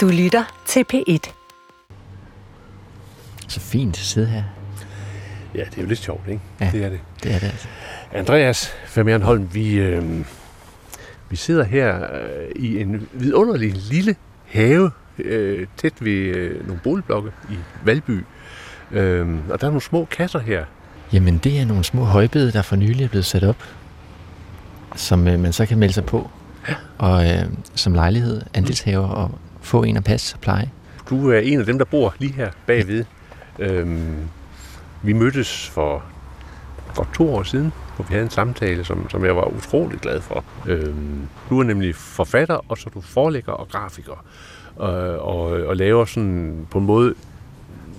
[0.00, 1.32] Du lytter til P1.
[3.48, 4.42] Så fint at sidde her.
[5.54, 6.40] Ja, det er jo lidt sjovt, ikke?
[6.60, 6.70] Ja.
[6.72, 7.00] Det er det.
[7.22, 7.68] Det er det altså.
[8.12, 10.24] Andreas Vermeeren Holm, vi, øh,
[11.30, 14.16] vi sidder her øh, i en vidunderlig lille
[14.46, 17.54] have, øh, tæt ved øh, nogle boligblokke i
[17.84, 18.24] Valby.
[18.90, 20.64] Øh, og der er nogle små kasser her.
[21.12, 23.64] Jamen, det er nogle små højbede, der for nylig er blevet sat op,
[24.96, 26.30] som øh, man så kan melde sig på.
[26.98, 27.44] Og øh,
[27.74, 30.70] som lejlighed, andelshaver og få en at passe og pleje.
[31.10, 33.04] Du er en af dem, der bor lige her bagved.
[33.58, 34.28] Øhm,
[35.02, 36.02] vi mødtes for
[36.94, 40.20] godt to år siden, hvor vi havde en samtale, som, som jeg var utrolig glad
[40.20, 40.44] for.
[40.66, 44.24] Øhm, du er nemlig forfatter, og så er du forlægger og grafiker.
[44.76, 47.14] Og, og, og laver sådan på en måde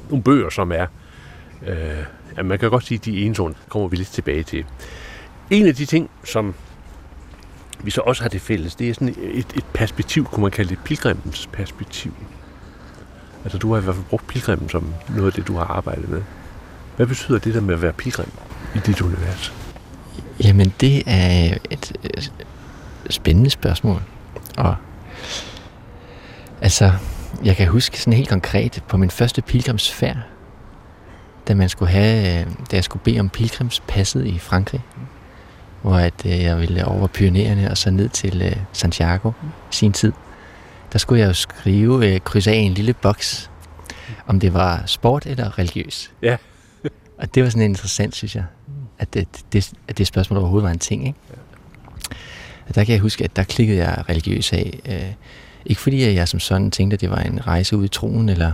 [0.10, 0.86] nogle bøger, som er...
[1.68, 2.06] Øh,
[2.38, 3.56] ja, man kan godt sige, at de er ensomme.
[3.70, 4.66] kommer vi lidt tilbage til.
[5.50, 6.54] En af de ting, som
[7.84, 10.70] vi så også har det fælles, det er sådan et, et perspektiv, kunne man kalde
[10.70, 12.14] det pilgrimens perspektiv.
[13.44, 16.10] Altså du har i hvert fald brugt pilgrimen som noget af det, du har arbejdet
[16.10, 16.22] med.
[16.96, 18.32] Hvad betyder det der med at være pilgrim
[18.76, 19.54] i dit univers?
[20.44, 21.94] Jamen, det er et
[23.10, 24.02] spændende spørgsmål.
[24.58, 24.76] Og
[26.62, 26.92] altså,
[27.44, 30.18] jeg kan huske sådan helt konkret på min første pilgrimsfærd,
[31.48, 34.82] da man skulle have, øh, da jeg skulle bede om pilgrimspasset i Frankrig,
[35.82, 39.32] hvor at, øh, jeg ville over Pyreneerne og så ned til øh, Santiago
[39.72, 40.14] sin tid.
[40.94, 43.50] Der skulle jeg jo skrive, øh, krydse af en lille boks,
[44.28, 46.12] om det var sport eller religiøs.
[46.22, 46.38] Ja.
[47.20, 48.44] og det var sådan interessant, synes jeg,
[49.00, 51.08] at det, det, at det spørgsmål overhovedet var en ting.
[51.08, 51.20] Ikke?
[52.70, 54.80] Og der kan jeg huske, at der klikkede jeg religiøs af.
[54.86, 55.14] Øh,
[55.66, 58.52] ikke fordi jeg som sådan tænkte, at det var en rejse ud i troen, eller,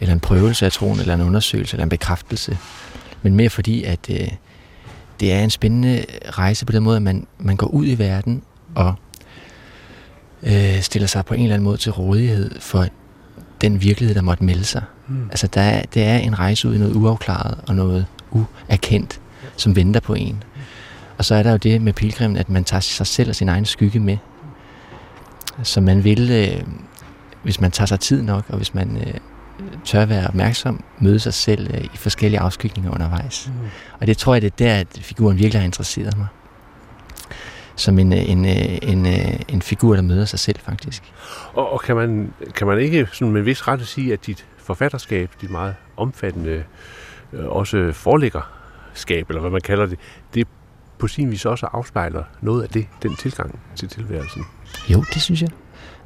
[0.00, 2.58] eller en prøvelse af troen, eller en undersøgelse, eller en bekræftelse.
[3.22, 4.28] Men mere fordi, at øh,
[5.20, 8.42] det er en spændende rejse på den måde, at man, man går ud i verden
[8.74, 8.94] og
[10.42, 12.86] øh, stiller sig på en eller anden måde til rådighed for
[13.60, 14.82] den virkelighed, der måtte melde sig.
[15.08, 15.24] Mm.
[15.30, 19.20] Altså, der er, det er en rejse ud i noget uafklaret og noget uerkendt,
[19.56, 20.42] som venter på en.
[21.18, 23.48] Og så er der jo det med pilgrimen, at man tager sig selv og sin
[23.48, 24.16] egen skygge med.
[25.62, 26.62] Så man vil, øh,
[27.42, 29.14] hvis man tager sig tid nok, og hvis man øh,
[29.84, 33.48] tør være opmærksom, møde sig selv øh, i forskellige afskygninger undervejs.
[33.48, 33.68] Mm.
[34.00, 36.26] Og det tror jeg, det er der, at figuren virkelig har interesseret mig.
[37.76, 39.06] Som en, øh, en, øh, en,
[39.48, 41.02] en figur, der møder sig selv faktisk.
[41.52, 45.30] Og, og kan, man, kan man ikke sådan med vis rette sige, at dit forfatterskab,
[45.40, 46.64] dit meget omfattende
[47.32, 49.98] øh, også forlæggerskab, eller hvad man kalder det,
[50.34, 50.46] det
[50.98, 54.44] på sin vis også afspejler noget af det, den tilgang til tilværelsen?
[54.88, 55.50] Jo, det synes jeg.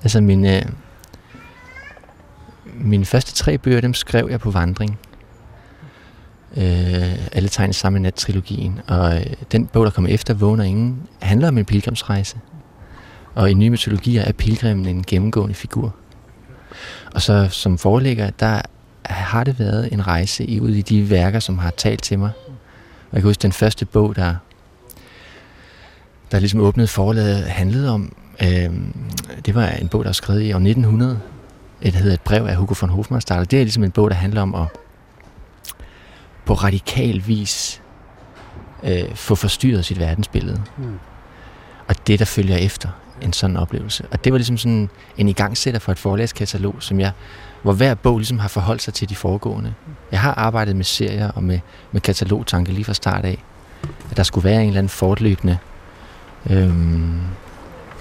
[0.02, 0.62] Altså min, øh,
[2.74, 4.98] mine første tre bøger, dem skrev jeg på vandring.
[6.56, 11.02] Øh, alle tegn sammen nat trilogien Og øh, den bog, der kommer efter, Vågner Ingen,
[11.20, 12.36] handler om en pilgrimsrejse.
[13.34, 15.94] Og i nye mytologier er pilgrimen en gennemgående figur.
[17.14, 18.60] Og så som forelægger, der
[19.04, 22.30] har det været en rejse i, ud i de værker, som har talt til mig.
[23.10, 24.34] Og jeg kan huske, den første bog, der,
[26.32, 28.70] der ligesom åbnede forlaget, handlede om, øh,
[29.46, 31.20] det var en bog, der var skrevet i år 1900,
[31.84, 33.50] et, der hedder Et brev af Hugo von Hofmannsthal.
[33.50, 34.66] Det er ligesom en bog, der handler om at
[36.44, 37.82] på radikal vis
[38.82, 40.62] øh, få forstyrret sit verdensbillede.
[40.76, 40.98] Mm.
[41.88, 42.88] Og det, der følger efter
[43.22, 44.04] en sådan oplevelse.
[44.10, 47.12] Og det var ligesom sådan en igangsætter for et forlagskatalog, som jeg,
[47.62, 49.74] hvor hver bog ligesom har forholdt sig til de foregående.
[50.12, 51.60] Jeg har arbejdet med serier og med,
[51.92, 53.44] med katalogtanke lige fra start af.
[54.10, 55.58] At der skulle være en eller anden fortløbende
[56.50, 57.20] øhm,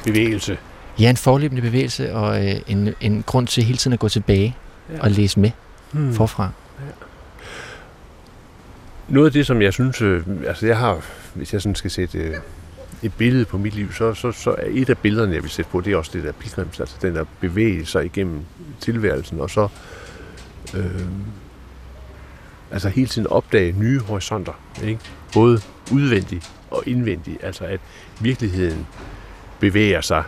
[0.04, 0.58] bevægelse.
[1.00, 4.56] Ja, en forløbende bevægelse og øh, en, en grund til hele tiden at gå tilbage
[4.90, 5.02] ja.
[5.02, 5.52] og læse med
[5.92, 6.14] hmm.
[6.14, 6.44] forfra.
[6.80, 6.86] Ja.
[9.08, 12.18] Noget af det, som jeg synes, øh, altså jeg har, hvis jeg sådan skal sætte
[12.18, 12.36] øh,
[13.04, 15.72] et billede på mit liv, så, så, så er et af billederne, jeg vil sætte
[15.72, 18.42] på, det er også det der pilgrims, altså den der bevæge sig igennem
[18.80, 19.68] tilværelsen, og så
[20.76, 21.02] øh,
[22.72, 24.54] altså hele tiden opdage nye horisonter,
[24.84, 25.00] ikke?
[25.34, 25.62] både
[25.92, 27.80] udvendigt og indvendigt, altså at
[28.20, 28.88] virkeligheden
[29.64, 30.24] bevæger sig,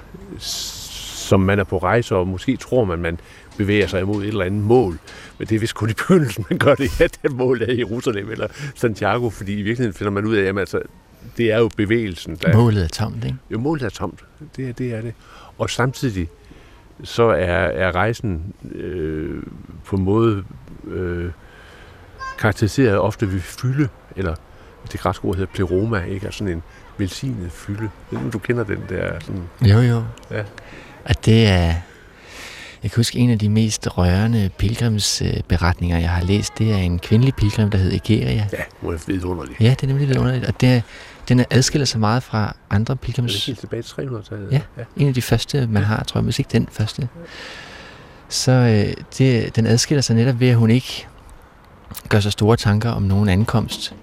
[1.28, 3.20] som man er på rejse, og måske tror man, man
[3.58, 5.00] bevæger sig imod et eller andet mål.
[5.38, 8.32] Men det er vist kun i begyndelsen, man gør det, at det mål er Jerusalem
[8.32, 10.82] eller Santiago, fordi i virkeligheden finder man ud af, at altså,
[11.38, 12.36] det er jo bevægelsen.
[12.36, 12.58] Der...
[12.58, 13.38] Målet er tomt, ikke?
[13.52, 14.26] Jo, målet er tomt.
[14.56, 14.94] Det er det.
[14.94, 15.14] Er det.
[15.58, 16.30] Og samtidig
[17.04, 19.44] så er, er rejsen øh,
[19.86, 20.44] på en måde
[20.88, 21.32] øh,
[22.40, 24.36] karakteriseret ofte ved fylde, eller
[24.92, 26.26] det græske ord hedder pleroma, ikke?
[26.26, 26.64] Altså sådan en
[26.98, 27.90] velsignet fylde.
[28.34, 29.44] Du kender den der sådan...
[29.62, 30.04] Jo, jo.
[30.32, 30.44] Ja.
[31.06, 31.74] Og det er...
[32.84, 37.00] Jeg kan huske, en af de mest rørende pilgrimsberetninger, jeg har læst, det er en
[37.00, 38.48] kvindelig pilgrim, der hed Egeria.
[38.54, 39.56] Ja, hun er vidunderlig.
[39.62, 40.46] Ja, det er nemlig vidunderligt.
[40.46, 40.82] Og det er,
[41.30, 43.34] den er adskiller sig meget fra andre pilgrims...
[43.34, 44.52] Det er helt tilbage til 300-tallet.
[44.52, 47.08] Ja, ja, en af de første, man har, tror jeg, hvis ikke den første.
[48.30, 51.08] så øh, det, den adskiller sig netop ved, at hun ikke
[52.10, 53.96] gør sig store tanker om nogen ankomst.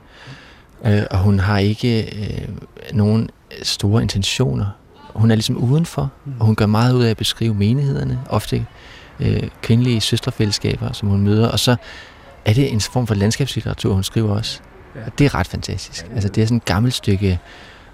[0.86, 2.48] Øh, og hun har ikke øh,
[2.92, 3.30] nogen
[3.62, 4.66] store intentioner.
[5.14, 8.66] Hun er ligesom udenfor, og hun gør meget ud af at beskrive menighederne, ofte
[9.20, 11.48] øh, kvindelige søsterfællesskaber, som hun møder.
[11.48, 11.76] Og så
[12.44, 14.60] er det en form for landskabslitteratur, hun skriver også.
[15.06, 16.06] Og det er ret fantastisk.
[16.14, 17.38] Altså, det er sådan et gammelt stykke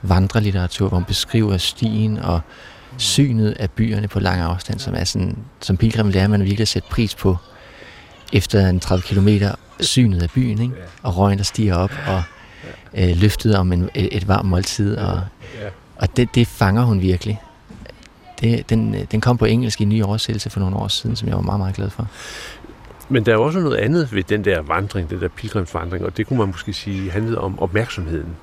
[0.03, 2.41] vandrelitteratur, hvor hun beskriver stien og
[2.97, 6.69] synet af byerne på lang afstand, som er sådan, som pilgrim lærer man virkelig at
[6.69, 7.37] sætte pris på
[8.33, 9.29] efter en 30 km
[9.81, 10.75] synet af byen, ikke?
[11.03, 12.23] og røgen, der stiger op, og
[12.95, 15.21] øh, løftet om en, et, et varmt måltid, og,
[15.97, 17.41] og det, det fanger hun virkelig.
[18.41, 21.29] Det, den, den kom på engelsk i en ny oversættelse for nogle år siden, som
[21.29, 22.09] jeg var meget, meget glad for.
[23.09, 26.27] Men der er også noget andet ved den der vandring, den der pilgrimsvandring, og det
[26.27, 28.37] kunne man måske sige handlede om opmærksomheden.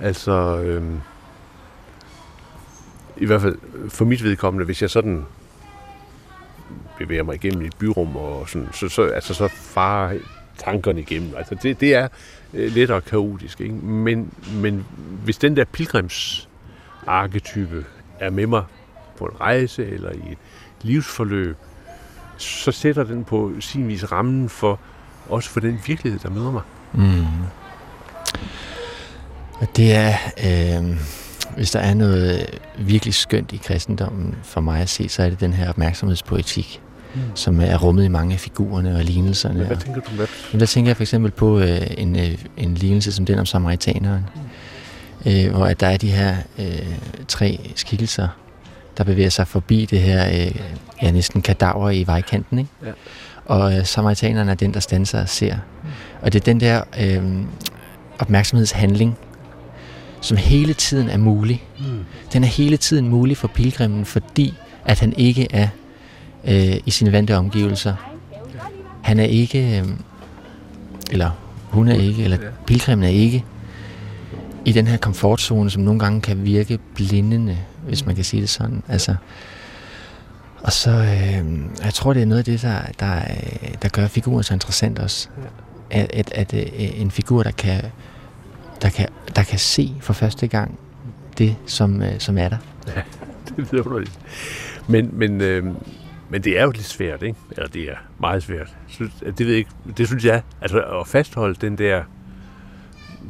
[0.00, 1.00] Altså, øhm,
[3.16, 3.56] i hvert fald
[3.88, 5.24] for mit vedkommende, hvis jeg sådan
[6.98, 10.18] bevæger mig igennem et byrum, og sådan, så, så, altså, så farer
[10.58, 11.34] tankerne igennem.
[11.36, 12.10] Altså, det, det er øh,
[12.54, 13.60] Øh, lettere kaotisk.
[13.60, 13.74] Ikke?
[13.74, 14.84] Men, men
[15.24, 17.84] hvis den der pilgrimsarketype
[18.20, 18.64] er med mig
[19.18, 20.38] på en rejse eller i et
[20.82, 21.56] livsforløb,
[22.36, 24.80] så sætter den på sin vis rammen for
[25.28, 26.62] også for den virkelighed, der møder mig.
[26.92, 27.24] Mm.
[29.60, 30.14] Og det er,
[30.44, 30.84] øh,
[31.56, 35.40] hvis der er noget virkelig skønt i kristendommen for mig at se, så er det
[35.40, 36.82] den her opmærksomhedspoetik,
[37.14, 37.20] mm.
[37.34, 39.58] som er rummet i mange af figurerne og lignelserne.
[39.58, 40.26] Men hvad tænker du med?
[40.52, 43.46] Og, der tænker jeg for eksempel på øh, en, øh, en lignelse som den om
[43.46, 44.24] samaritaneren,
[45.24, 45.30] mm.
[45.30, 46.94] øh, hvor at der er de her øh,
[47.28, 48.28] tre skikkelser,
[48.98, 50.60] der bevæger sig forbi det her øh,
[51.02, 52.58] ja, næsten kadaver i vejkanten.
[52.58, 52.70] Ikke?
[52.86, 52.90] Ja.
[53.44, 55.54] Og øh, samaritaneren er den, der standser og ser.
[55.54, 55.88] Mm.
[56.22, 57.42] Og det er den der øh,
[58.18, 59.18] opmærksomhedshandling,
[60.20, 61.64] som hele tiden er mulig.
[61.78, 62.04] Mm.
[62.32, 64.54] Den er hele tiden mulig for pilgrimen, fordi
[64.84, 65.68] at han ikke er
[66.48, 67.94] øh, i sine vante omgivelser.
[69.02, 69.86] Han er ikke, øh,
[71.10, 71.30] eller
[71.70, 73.44] hun er ikke, eller pilgrimen er ikke
[74.64, 78.50] i den her komfortzone, som nogle gange kan virke blindende, hvis man kan sige det
[78.50, 78.82] sådan.
[78.88, 79.14] Altså,
[80.62, 83.20] og så, øh, jeg tror, det er noget af det, der, der,
[83.82, 85.28] der gør figuren så interessant også.
[85.90, 87.82] At, at, at, at en figur, der kan
[88.82, 90.78] der kan, der kan se for første gang
[91.38, 92.56] det, som, øh, som er der.
[92.86, 93.02] Ja,
[93.56, 94.04] det ved du
[94.88, 95.74] Men, men, øh,
[96.32, 97.38] men det er jo lidt svært, ikke?
[97.50, 98.76] Eller det er meget svært.
[98.88, 102.02] Synes, det, ved jeg ikke, det synes jeg, altså at fastholde den der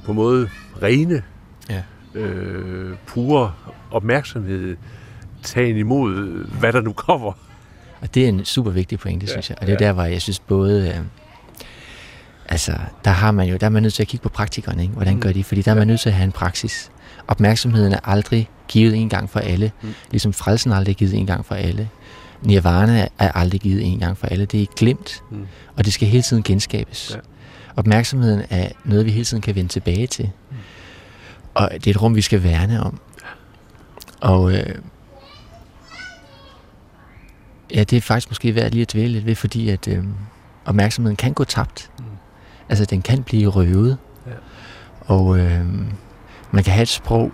[0.05, 0.49] på en måde
[0.83, 1.23] rene,
[1.71, 1.83] ja.
[2.15, 3.53] øh, pure
[3.91, 4.77] opmærksomhed,
[5.43, 7.33] tagen imod, hvad der nu kommer.
[8.01, 9.59] Og det er en super vigtig pointe, ja, synes jeg.
[9.61, 9.87] Og det er ja.
[9.87, 10.89] der, hvor jeg synes både...
[10.89, 11.05] Øh,
[12.49, 12.73] altså,
[13.05, 14.95] der har man jo, der er man nødt til at kigge på praktikerne, ikke?
[14.95, 15.21] hvordan mm.
[15.21, 16.91] gør de, fordi der er man nødt til at have en praksis.
[17.29, 19.95] Opmærksomheden er aldrig givet en gang for alle, mm.
[20.11, 21.89] ligesom frelsen er aldrig givet en gang for alle.
[22.43, 25.47] Nirvana er aldrig givet en gang for alle, det er glemt, mm.
[25.77, 27.11] og det skal hele tiden genskabes.
[27.15, 27.21] Ja.
[27.77, 30.31] Opmærksomheden er noget, vi hele tiden kan vende tilbage til.
[30.51, 30.57] Mm.
[31.55, 33.01] Og det er et rum, vi skal værne om.
[34.21, 34.75] Og øh,
[37.75, 40.05] ja, det er faktisk måske værd lige at dvæle lidt ved, fordi at øh,
[40.65, 41.91] opmærksomheden kan gå tabt.
[41.99, 42.05] Mm.
[42.69, 43.99] Altså, den kan blive røvet.
[44.27, 44.33] Ja.
[45.01, 45.67] Og øh,
[46.51, 47.33] man kan have et sprog,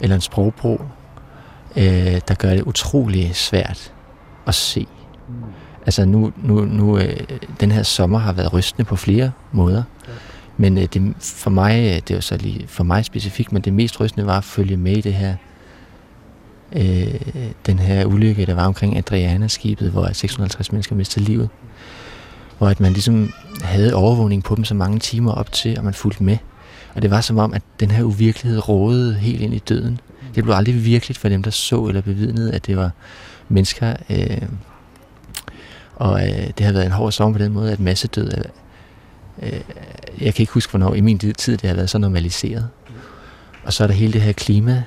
[0.00, 0.80] eller en sprogbrug,
[1.76, 3.92] øh, der gør det utrolig svært
[4.46, 4.86] at se.
[5.28, 5.34] Mm.
[5.86, 7.16] Altså nu, nu, nu øh,
[7.60, 9.82] den her sommer har været rystende på flere måder.
[10.08, 10.12] Ja.
[10.56, 13.72] Men øh, det, for mig, øh, det var så lige for mig specifikt, men det
[13.72, 15.34] mest rystende var at følge med i det her,
[16.72, 17.20] øh,
[17.66, 21.48] den her ulykke, der var omkring Adriana-skibet, hvor 650 mennesker mistede livet
[22.58, 23.32] hvor at man ligesom
[23.62, 26.36] havde overvågning på dem så mange timer op til, og man fulgte med.
[26.94, 30.00] Og det var som om, at den her uvirkelighed rådede helt ind i døden.
[30.38, 32.90] Det blev aldrig virkeligt for dem, der så eller bevidnede, at det var
[33.48, 33.96] mennesker.
[34.10, 34.42] Øh,
[35.96, 38.42] og øh, det har været en hård sommer på den måde, at masse død er,
[39.42, 39.60] øh,
[40.20, 42.68] jeg kan ikke huske, hvornår i min tid det har været så normaliseret.
[43.64, 44.82] Og så er der hele det her klima,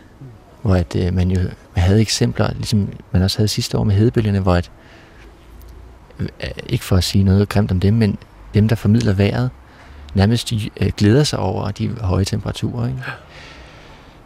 [0.62, 1.40] hvor at, øh, man jo
[1.76, 4.72] man havde eksempler, ligesom man også havde sidste år med hedebølgerne, hvor at
[6.20, 8.18] Øh, ikke for at sige noget grimt om dem, men
[8.54, 9.50] dem, der formidler vejret,
[10.14, 12.88] nærmest de, øh, glæder sig over de høje temperaturer.
[12.88, 13.00] Ikke?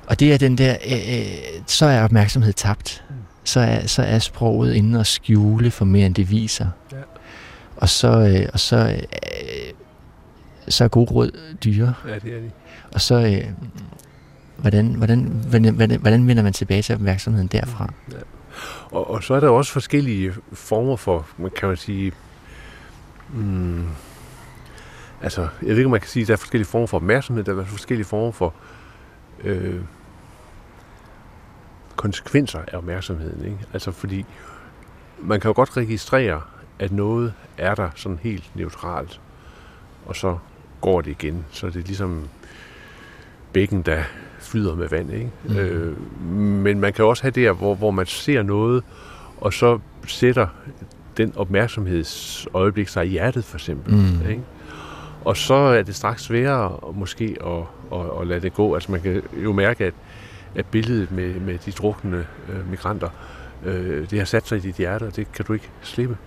[0.07, 1.27] Og det er den der, øh, øh,
[1.67, 3.03] så er opmærksomhed tabt.
[3.43, 6.67] Så er, så er sproget inde og skjule for mere end det viser.
[6.91, 6.97] Ja.
[7.77, 9.73] Og så, øh, og så, øh,
[10.67, 11.31] så er gode råd
[11.63, 11.93] dyre.
[12.07, 12.51] Ja, det er de.
[12.93, 13.51] Og så, øh,
[14.57, 17.93] hvordan, hvordan, hvordan, hvordan, vender man tilbage til opmærksomheden derfra?
[18.11, 18.17] Ja.
[18.91, 22.11] Og, og så er der også forskellige former for, man kan man sige,
[23.33, 23.85] mm,
[25.21, 27.43] altså, jeg ved ikke, om man kan sige, at der er forskellige former for opmærksomhed,
[27.43, 28.53] der er forskellige former for
[29.43, 29.81] øh,
[31.95, 33.45] konsekvenser af opmærksomheden.
[33.45, 33.57] Ikke?
[33.73, 34.25] Altså fordi
[35.19, 36.41] man kan jo godt registrere,
[36.79, 39.21] at noget er der sådan helt neutralt,
[40.05, 40.37] og så
[40.81, 41.45] går det igen.
[41.51, 42.27] Så det er ligesom
[43.53, 44.03] bækken, der
[44.39, 45.13] flyder med vand.
[45.13, 45.31] Ikke?
[45.43, 45.57] Mm.
[45.57, 48.83] Øh, men man kan også have det hvor, hvor man ser noget,
[49.37, 50.47] og så sætter
[51.17, 53.93] den opmærksomhedsøjeblik sig i hjertet, for eksempel.
[53.93, 54.29] Mm.
[54.29, 54.41] Ikke?
[55.25, 58.73] Og så er det straks sværere måske at, at, at lade det gå.
[58.73, 59.93] Altså man kan jo mærke, at,
[60.55, 63.09] at billedet med, med de drukne øh, migranter,
[63.65, 66.17] øh, det har sat sig i dit hjerte, og det kan du ikke slippe.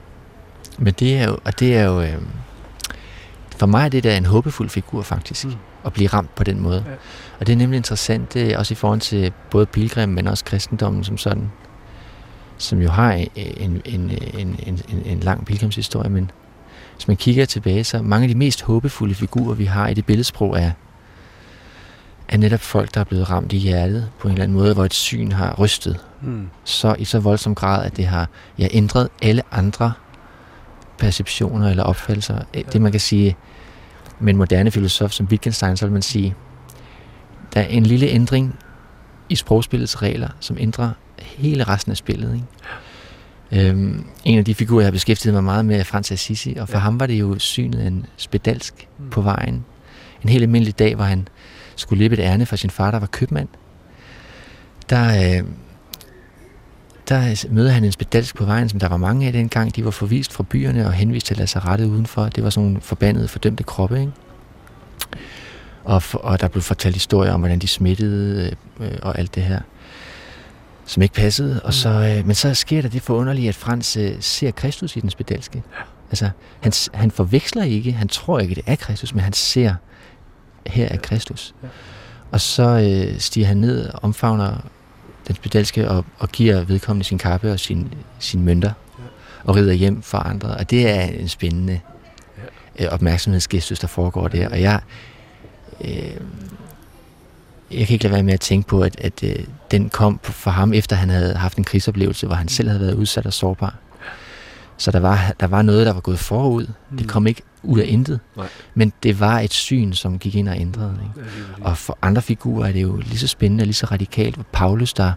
[0.78, 2.22] Men det er jo, og det er jo, øh,
[3.56, 5.52] for mig er det der en håbefuld figur faktisk, mm.
[5.84, 6.84] at blive ramt på den måde.
[6.86, 6.92] Ja.
[7.40, 10.44] Og det er nemlig interessant, det er også i forhold til både pilgrim, men også
[10.44, 11.50] kristendommen som sådan,
[12.58, 16.30] som jo har en, en, en, en, en, en lang pilgrimshistorie, men
[16.94, 20.06] hvis man kigger tilbage, så mange af de mest håbefulde figurer, vi har i det
[20.06, 20.70] billedsprog, er,
[22.28, 24.84] er netop folk, der er blevet ramt i hjertet på en eller anden måde, hvor
[24.84, 26.48] et syn har rystet mm.
[26.64, 29.92] så i så voldsom grad, at det har ja, ændret alle andre
[30.98, 32.38] perceptioner eller opfattelser.
[32.54, 32.60] Ja.
[32.72, 33.36] Det man kan sige,
[34.20, 36.34] med en moderne filosof som Wittgenstein, så vil man sige,
[37.54, 38.58] der er en lille ændring
[39.28, 42.34] i sprogspillets regler, som ændrer hele resten af spillet.
[42.34, 42.46] Ikke?
[43.52, 43.68] Ja.
[43.68, 46.68] Øhm, en af de figurer, jeg har beskæftiget mig meget med, er Frans Assisi, og
[46.68, 46.80] for ja.
[46.80, 49.10] ham var det jo synet af en spedalsk mm.
[49.10, 49.64] på vejen.
[50.22, 51.28] En helt almindelig dag, hvor han
[51.80, 53.48] skulle løbe et ærne for sin far, der var købmand.
[54.90, 55.44] Der, øh,
[57.08, 59.76] der møder han en spedalsk på vejen, som der var mange af dengang.
[59.76, 62.24] De var forvist fra byerne og henvist til lazarettet udenfor.
[62.24, 64.12] Det var sådan nogle forbandede, fordømte kroppe, ikke?
[65.84, 69.42] Og, for, og der blev fortalt historier om, hvordan de smittede øh, og alt det
[69.42, 69.60] her,
[70.84, 71.60] som ikke passede.
[71.64, 75.00] Og så, øh, men så sker der det forunderlige, at Frans øh, ser Kristus i
[75.00, 75.62] den spedalske.
[76.10, 76.30] Altså,
[76.60, 79.74] han, han forveksler ikke, han tror ikke, det er Kristus, men han ser,
[80.68, 81.54] her er Kristus.
[82.30, 84.56] Og så øh, stiger han ned og omfavner
[85.28, 88.72] den spedalske og, og giver vedkommende sin kappe og sin, sin mønter
[89.44, 90.48] og rider hjem for andre.
[90.48, 91.80] Og det er en spændende
[92.78, 94.48] øh, opmærksomhedsgestus, der foregår der.
[94.48, 94.80] Og jeg,
[95.80, 96.16] øh,
[97.70, 99.36] jeg kan ikke lade være med at tænke på, at, at øh,
[99.70, 102.94] den kom for ham, efter han havde haft en krigsoplevelse, hvor han selv havde været
[102.94, 103.74] udsat og sårbar.
[104.76, 106.66] Så der var, der var noget, der var gået forud.
[106.90, 107.06] Det mm.
[107.06, 108.20] kom ikke ud af intet.
[108.36, 108.48] Nej.
[108.74, 110.98] Men det var et syn, som gik ind og ændrede.
[111.02, 111.28] Ikke?
[111.60, 114.38] Og for andre figurer er det jo lige så spændende og lige så radikalt.
[114.52, 115.12] Paulus, der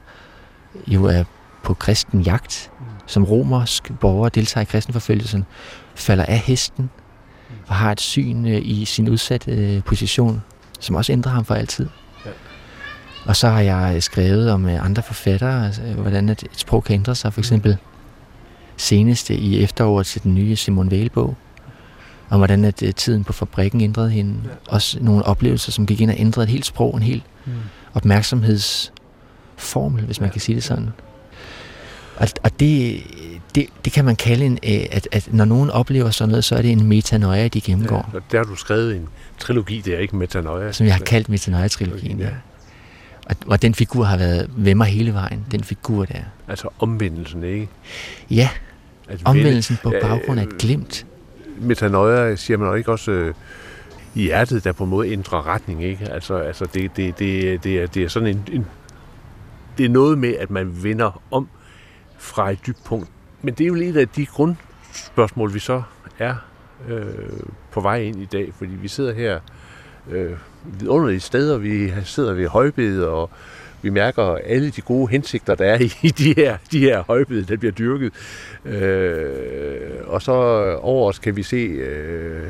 [0.87, 1.23] jo er
[1.63, 2.85] på kristen jagt, mm.
[3.07, 5.45] som romersk borger deltager i kristenforfølgelsen,
[5.95, 6.89] falder af hesten
[7.49, 7.55] mm.
[7.67, 10.41] og har et syn øh, i sin udsatte øh, position,
[10.79, 11.87] som også ændrer ham for altid.
[12.25, 12.31] Ja.
[13.25, 17.15] Og så har jeg skrevet om øh, andre forfattere, altså, hvordan et sprog kan ændre
[17.15, 17.33] sig.
[17.33, 17.77] For eksempel
[18.77, 21.35] senest i efteråret til den nye Simon Væl-bog,
[22.31, 24.35] om hvordan at øh, tiden på fabrikken ændrede hende.
[24.43, 24.49] Ja.
[24.67, 27.51] Også nogle oplevelser, som gik ind og ændrede et helt sprog, en helt mm.
[27.93, 30.31] opmærksomhedsformel, hvis man ja.
[30.31, 30.89] kan sige det sådan.
[32.15, 33.03] Og, og det,
[33.55, 36.55] det, det kan man kalde en, øh, at, at når nogen oplever sådan noget, så
[36.55, 38.09] er det en metanoia, de gennemgår.
[38.13, 39.07] Ja, der har du skrevet en
[39.39, 40.71] trilogi, det er ikke metanoia.
[40.71, 42.25] Som jeg har kaldt metanoia-trilogien, ja.
[42.25, 42.31] ja.
[43.25, 46.19] Og, og den figur har været ved mig hele vejen, den figur der.
[46.47, 47.69] Altså omvendelsen, ikke?
[48.29, 48.49] Ja,
[49.09, 51.05] altså, omvendelsen på baggrund af et glimt
[51.61, 53.33] metanoia siger man jo ikke også øh,
[54.15, 55.83] i hjertet, der på en måde ændrer retning.
[55.83, 56.09] Ikke?
[56.11, 58.65] Altså, altså det, det, det, det, er, det er sådan en, en...
[59.77, 61.47] Det er noget med, at man vender om
[62.17, 63.07] fra et dybt punkt.
[63.41, 65.81] Men det er jo lidt af de grundspørgsmål, vi så
[66.19, 66.35] er
[66.89, 67.05] øh,
[67.71, 69.39] på vej ind i dag, fordi vi sidder her
[70.09, 70.31] øh,
[70.79, 73.29] vidunderlige steder, vi sidder ved højbede, og
[73.81, 77.57] vi mærker alle de gode hensigter, der er i de her, de her højbede, der
[77.57, 78.13] bliver dyrket.
[78.65, 79.71] Øh,
[80.07, 80.31] og så
[80.81, 82.47] over os kan vi se øh,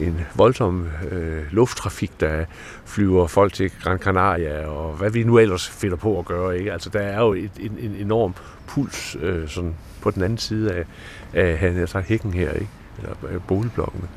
[0.00, 2.44] en voldsom øh, lufttrafik, der
[2.84, 6.58] flyver folk til Gran Canaria, og hvad vi nu ellers finder på at gøre.
[6.58, 6.72] Ikke?
[6.72, 8.34] Altså, der er jo et, en, en enorm
[8.66, 10.84] puls øh, sådan på den anden side af,
[11.32, 12.68] af han har sagt, hækken her, ikke?
[12.98, 14.08] eller øh, boligblokkene.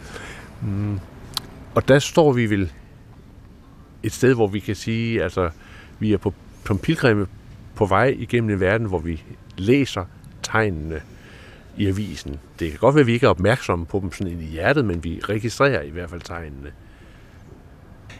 [0.61, 0.99] Mm.
[1.75, 2.71] Og der står vi vel
[4.03, 5.49] et sted, hvor vi kan sige, altså,
[5.99, 6.33] vi er på,
[6.67, 7.27] som pilgrimme
[7.75, 9.23] på vej igennem en verden, hvor vi
[9.57, 10.05] læser
[10.43, 11.01] tegnene
[11.77, 12.39] i avisen.
[12.59, 15.03] Det kan godt være, at vi ikke er opmærksomme på dem sådan i hjertet, men
[15.03, 16.71] vi registrerer i hvert fald tegnene.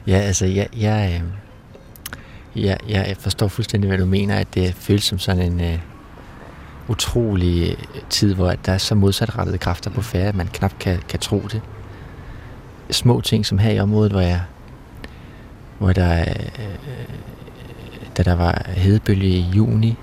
[0.07, 1.21] Ja, altså, jeg, jeg,
[2.55, 5.79] øh, jeg, jeg forstår fuldstændig, hvad du mener, at det føles som sådan en uh,
[6.89, 10.99] utrolig øh, tid, hvor der er så modsatrettede kræfter på færre, at man knap kan,
[11.09, 11.61] kan tro det.
[12.91, 14.41] Små ting som her i området, hvor jeg
[15.77, 17.34] hvor der er uh,
[18.17, 19.95] da der var hedebølge i juni,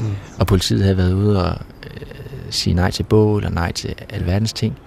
[0.00, 0.14] mm.
[0.38, 2.06] og politiet havde været ude og øh,
[2.50, 4.78] sige nej til bål og nej til alverdens ting.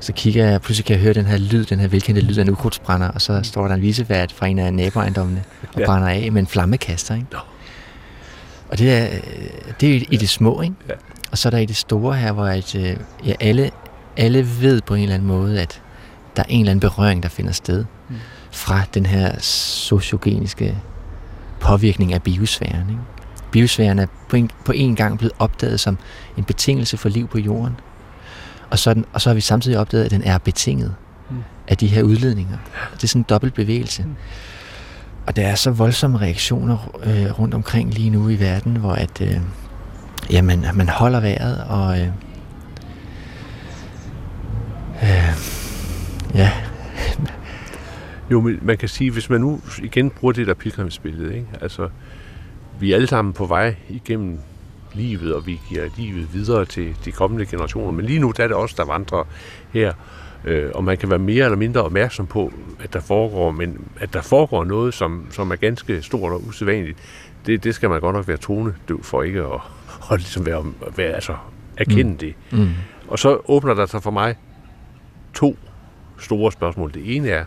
[0.00, 2.42] Så kigger jeg, pludselig kan jeg høre den her lyd, den her velkendte lyd af
[2.42, 5.44] en ukrudtsbrænder, og så står der en visevært fra en af naboejendommene
[5.74, 5.86] og ja.
[5.86, 7.14] brænder af med en flammekaster.
[7.14, 7.26] Ikke?
[7.32, 7.38] No.
[8.68, 9.06] Og det er,
[9.80, 10.74] det er i det små, ikke?
[10.88, 10.94] Ja.
[11.30, 12.96] Og så er der i det store her, hvor at, øh,
[13.26, 13.70] ja, alle,
[14.16, 15.82] alle ved på en eller anden måde, at
[16.36, 18.16] der er en eller anden berøring, der finder sted mm.
[18.50, 20.76] fra den her sociogeniske
[21.66, 22.90] påvirkning af biosfæren.
[22.90, 23.02] Ikke?
[23.50, 25.98] Biosfæren er på en, på en gang blevet opdaget som
[26.36, 27.76] en betingelse for liv på jorden.
[28.70, 30.94] Og så, den, og så har vi samtidig opdaget, at den er betinget
[31.30, 31.36] mm.
[31.68, 32.56] af de her udledninger.
[32.94, 34.02] Det er sådan en dobbelt bevægelse.
[34.02, 34.14] Mm.
[35.26, 39.20] Og der er så voldsomme reaktioner øh, rundt omkring lige nu i verden, hvor at,
[39.20, 39.40] øh,
[40.30, 42.08] jamen, man holder vejret, og øh,
[45.02, 45.34] øh,
[46.34, 46.52] ja.
[48.30, 51.46] Jo, men man kan sige, hvis man nu igen bruger det der pilgrimsbillede, ikke?
[51.60, 51.88] altså
[52.80, 54.38] vi er alle sammen på vej igennem
[54.94, 57.92] livet, og vi giver livet videre til de kommende generationer.
[57.92, 59.24] Men lige nu der er det os, der vandrer
[59.72, 59.92] her,
[60.44, 64.12] øh, og man kan være mere eller mindre opmærksom på, at der foregår, men at
[64.12, 66.98] der foregår noget, som, som er ganske stort og usædvanligt,
[67.46, 69.60] det, det skal man godt nok være tone for ikke at,
[70.12, 70.64] at ligesom være,
[70.96, 71.36] være altså,
[71.76, 72.18] erkende mm.
[72.18, 72.34] det.
[72.52, 72.68] Mm.
[73.08, 74.36] Og så åbner der sig for mig
[75.34, 75.58] to
[76.18, 76.94] store spørgsmål.
[76.94, 77.44] Det ene er,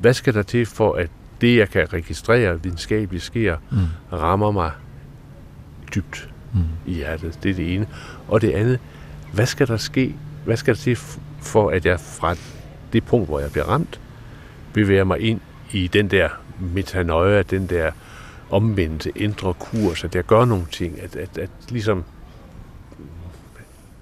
[0.00, 1.10] hvad skal der til for, at
[1.40, 3.78] det, jeg kan registrere videnskabeligt sker, mm.
[4.12, 4.70] rammer mig
[5.94, 6.60] dybt mm.
[6.86, 7.38] i hjertet.
[7.42, 7.86] Det er det ene.
[8.28, 8.78] Og det andet,
[9.32, 10.14] hvad skal der ske?
[10.44, 10.96] Hvad skal der til
[11.40, 12.36] for, at jeg fra
[12.92, 14.00] det punkt, hvor jeg bliver ramt,
[14.72, 15.40] bevæger mig ind
[15.72, 16.28] i den der
[16.60, 17.90] metanoia, den der
[18.50, 22.04] omvendte, indre kurs, at jeg gør nogle ting, at, at, at ligesom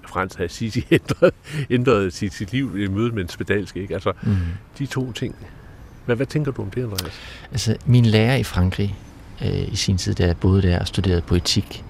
[0.07, 1.31] Frans sige, ændrede,
[1.69, 3.93] ændrede sit, sit liv i mødet med en spedalsk, ikke?
[3.93, 4.35] Altså, mm.
[4.79, 5.35] de to ting.
[6.05, 7.13] Men hvad tænker du om det, Andreas?
[7.51, 8.95] Altså, min lærer i Frankrig,
[9.41, 11.83] øh, i sin tid, da jeg boede der og studerede poetik,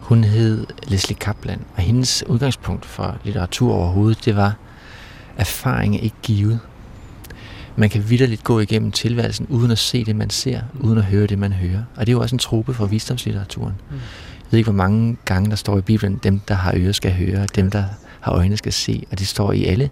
[0.00, 4.56] hun hed Leslie Kaplan, og hendes udgangspunkt for litteratur overhovedet, det var,
[5.36, 6.60] erfaring er ikke givet.
[7.76, 11.26] Man kan vidderligt gå igennem tilværelsen, uden at se det, man ser, uden at høre
[11.26, 11.82] det, man hører.
[11.96, 13.74] Og det er jo også en trope for visdomslitteraturen.
[13.90, 13.96] Mm.
[13.96, 17.12] Jeg ved ikke, hvor mange gange der står i Bibelen, dem, der har ører, skal
[17.12, 17.84] høre, dem, der
[18.20, 19.06] har øjne, skal se.
[19.10, 19.90] Og det står i alle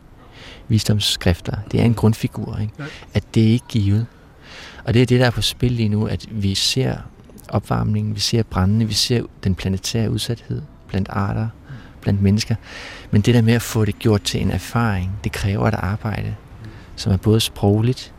[0.68, 1.56] visdomsskrifter.
[1.72, 2.74] Det er en grundfigur, ikke?
[3.14, 4.06] at det er ikke givet.
[4.84, 6.96] Og det er det, der er på spil lige nu, at vi ser
[7.48, 11.48] opvarmningen, vi ser brændende, vi ser den planetære udsathed blandt arter,
[12.00, 12.54] blandt mennesker.
[13.10, 16.34] Men det der med at få det gjort til en erfaring, det kræver et arbejde,
[16.96, 18.12] som er både sprogligt,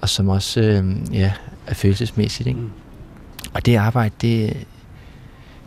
[0.00, 1.32] og som også øh, ja,
[1.66, 2.46] er følelsesmæssigt.
[2.46, 2.60] Ikke?
[2.60, 2.70] Mm.
[3.54, 4.66] Og det arbejde, det,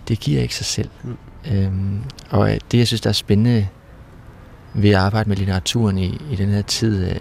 [0.08, 0.90] det giver ikke sig selv.
[1.04, 1.18] Mm.
[1.52, 3.68] Øhm, og det, jeg synes, der er spændende
[4.74, 7.20] ved at arbejde med litteraturen i, i den her tid, øh,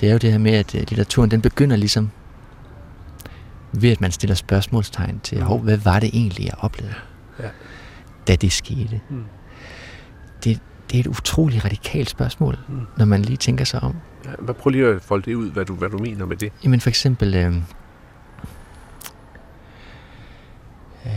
[0.00, 2.10] det er jo det her med, at øh, litteraturen den begynder ligesom
[3.72, 5.60] ved, at man stiller spørgsmålstegn til, mm.
[5.60, 6.94] hvad var det egentlig, jeg oplevede,
[7.38, 7.48] ja.
[8.28, 9.00] da det skete.
[9.10, 9.24] Mm.
[10.44, 12.86] Det, det er et utroligt radikalt spørgsmål, mm.
[12.96, 13.96] når man lige tænker sig om.
[14.24, 16.52] Ja, prøv lige at folde det ud, hvad du, hvad du mener med det.
[16.64, 17.34] Jamen for eksempel...
[17.34, 17.56] Øh,
[21.06, 21.12] øh,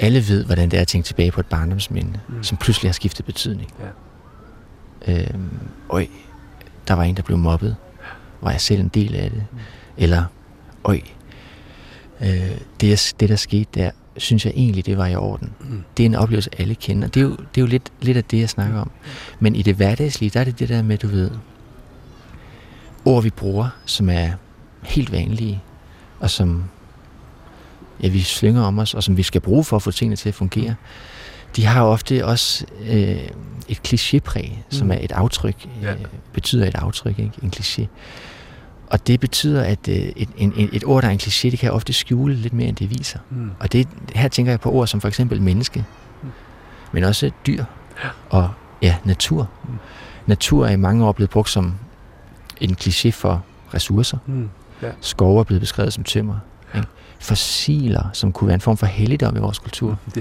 [0.00, 2.42] alle ved, hvordan det er at tænke tilbage på et barndomsminde, mm.
[2.42, 3.72] som pludselig har skiftet betydning.
[5.06, 5.22] Ja.
[5.22, 5.34] Øh,
[5.90, 6.06] øj,
[6.88, 7.76] der var en, der blev mobbet.
[8.40, 9.44] Var jeg selv en del af det?
[9.52, 9.58] Mm.
[9.96, 10.24] Eller,
[10.84, 11.00] øj,
[12.20, 15.52] øh, det, det der skete der, synes jeg egentlig, det var i orden.
[15.60, 15.84] Mm.
[15.96, 17.08] Det er en oplevelse, alle kender.
[17.08, 18.90] Det er jo, det er jo lidt, lidt af det, jeg snakker om.
[19.40, 21.30] Men i det hverdagslige, der er det det der med, du ved,
[23.04, 24.30] ord vi bruger, som er
[24.82, 25.62] helt vanlige,
[26.20, 26.64] og som
[28.02, 30.28] ja, vi slynger om os, og som vi skal bruge for at få tingene til
[30.28, 30.74] at fungere,
[31.56, 33.28] de har ofte også øh,
[33.68, 34.62] et klichépræg, mm.
[34.70, 35.92] som er et aftryk, ja.
[35.92, 35.98] øh,
[36.32, 37.32] betyder et aftryk, ikke?
[37.42, 37.86] en kliché.
[38.90, 41.72] Og det betyder, at øh, et, en, et ord, der er en kliché, det kan
[41.72, 43.18] ofte skjule lidt mere, end det viser.
[43.30, 43.50] Mm.
[43.60, 45.84] Og det, her tænker jeg på ord som for eksempel menneske,
[46.22, 46.28] mm.
[46.92, 47.64] men også dyr
[48.04, 48.08] ja.
[48.30, 48.50] og
[48.82, 49.48] ja, natur.
[49.68, 49.74] Mm.
[50.26, 51.74] Natur er i mange år blevet brugt som
[52.60, 54.18] en kliché for ressourcer.
[54.26, 54.48] Mm.
[54.82, 54.90] Ja.
[55.00, 56.38] Skove er blevet beskrevet som tømmer.
[56.76, 56.80] Ja.
[56.80, 56.90] Ikke?
[57.20, 60.20] Fossiler, som kunne være en form for helligdom i vores kultur, ja.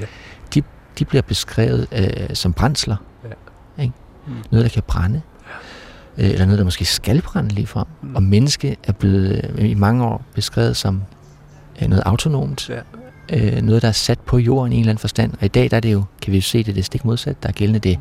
[0.54, 0.64] de,
[1.00, 2.96] de bliver beskrevet øh, som brændsler.
[3.24, 3.84] Ja.
[3.84, 3.94] Ikke?
[4.28, 4.34] Mm.
[4.52, 5.22] Noget, der kan brænde.
[6.18, 7.88] Øh, eller noget, der måske skal brænde lige frem.
[8.02, 8.16] Mm.
[8.16, 11.04] Og menneske er blevet øh, i mange år beskrevet som
[11.82, 12.70] øh, noget autonomt.
[12.70, 12.80] Ja.
[13.34, 15.34] Øh, noget, der er sat på jorden i en eller anden forstand.
[15.34, 17.44] Og i dag, der er det jo, kan vi jo se det, det stik modsat,
[17.44, 18.00] der er gældende det,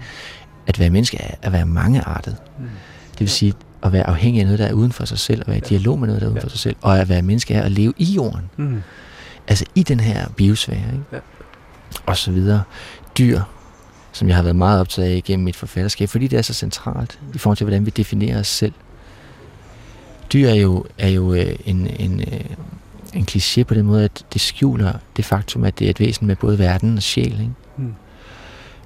[0.66, 2.36] at være menneske er at være mangeartet.
[2.58, 2.64] Mm.
[3.12, 5.46] Det vil sige, at være afhængig af noget, der er uden for sig selv, og
[5.46, 7.54] være i dialog med noget, der er uden for sig selv, og at være menneske
[7.54, 8.50] er at leve i jorden.
[8.56, 8.82] Mm.
[9.48, 11.04] Altså i den her biosfære, ikke?
[11.12, 11.18] Ja.
[12.06, 12.62] og så videre.
[13.18, 13.40] Dyr,
[14.12, 17.20] som jeg har været meget optaget af igennem mit forfatterskab, fordi det er så centralt
[17.34, 18.72] i forhold til, hvordan vi definerer os selv.
[20.32, 22.44] Dyr er jo, er jo øh, en, en, øh,
[23.14, 26.26] en kliché på den måde, at det skjuler det faktum, at det er et væsen
[26.26, 27.32] med både verden og sjæl.
[27.32, 27.52] Ikke?
[27.76, 27.94] Mm.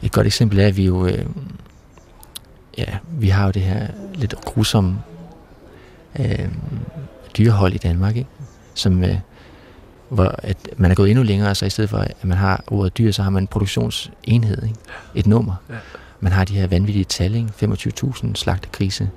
[0.03, 1.27] Et godt eksempel er, at vi jo øh,
[2.79, 4.99] ja, vi har jo det her lidt grusomme
[6.21, 6.49] øh,
[7.39, 8.31] dyrehold i Danmark, ikke?
[8.75, 9.17] som øh,
[10.09, 12.99] hvor at man er gået endnu længere, så i stedet for, at man har ordet
[12.99, 14.75] dyr, så har man en produktionsenhed, ikke?
[15.15, 15.55] et nummer.
[15.71, 15.75] Ja.
[16.21, 17.49] Man har de her vanvittige tal, ikke?
[17.63, 19.11] 25.000 slagtekrise,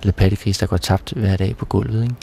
[0.00, 2.02] eller pattekrise, der går tabt hver dag på gulvet.
[2.02, 2.14] Ikke?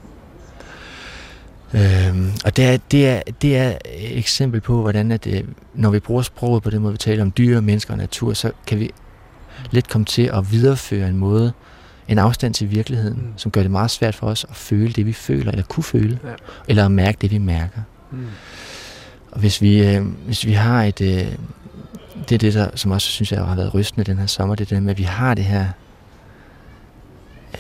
[1.74, 5.90] Øhm, og det er, det, er, det er et eksempel på, hvordan at, øh, når
[5.90, 8.80] vi bruger sproget på den måde, vi taler om dyr, mennesker og natur, så kan
[8.80, 8.92] vi
[9.72, 11.54] let komme til at videreføre en måde,
[12.08, 13.34] en afstand til virkeligheden, mm.
[13.38, 16.20] som gør det meget svært for os at føle det, vi føler, eller kunne føle,
[16.24, 16.30] ja.
[16.68, 17.82] eller at mærke det, vi mærker.
[18.12, 18.28] Mm.
[19.32, 21.02] Og hvis vi, øh, hvis vi har et...
[21.02, 21.28] Øh,
[22.30, 24.72] det er det, der, som også synes jeg har været rystende den her sommer, det
[24.72, 25.68] er det med, at vi har det her,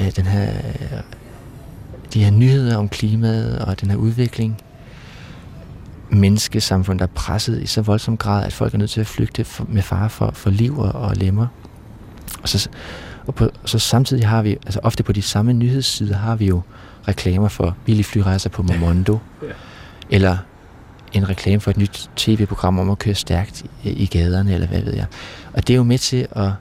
[0.01, 0.99] øh, den her, øh,
[2.13, 4.62] de her nyheder om klimaet og den her udvikling,
[6.09, 9.45] menneskesamfund, der er presset i så voldsom grad, at folk er nødt til at flygte
[9.67, 11.47] med fare for, for liv og, og lemmer.
[12.55, 12.69] Og så,
[13.27, 16.62] og på, så samtidig har vi, altså ofte på de samme nyhedssider, har vi jo
[17.07, 19.47] reklamer for billige flyrejser på Momondo, ja.
[19.47, 19.53] Ja.
[20.09, 20.38] eller
[21.13, 24.93] en reklame for et nyt tv-program om at køre stærkt i, gaderne, eller hvad ved
[24.93, 25.05] jeg.
[25.53, 26.51] Og det er jo med til at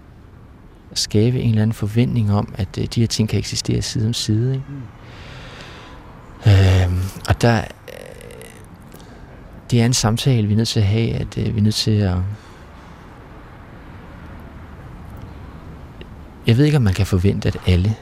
[0.95, 4.13] skabe en eller anden forventning om, at uh, de her ting kan eksistere side om
[4.13, 4.55] side.
[4.55, 4.65] Ikke?
[4.69, 4.83] Mm.
[6.53, 7.63] Øhm, og der,
[9.71, 11.75] det er en samtale, vi er nødt til at have, at uh, vi er nødt
[11.75, 12.17] til at
[16.49, 17.95] Jeg ved ikke, om man kan forvente, at alle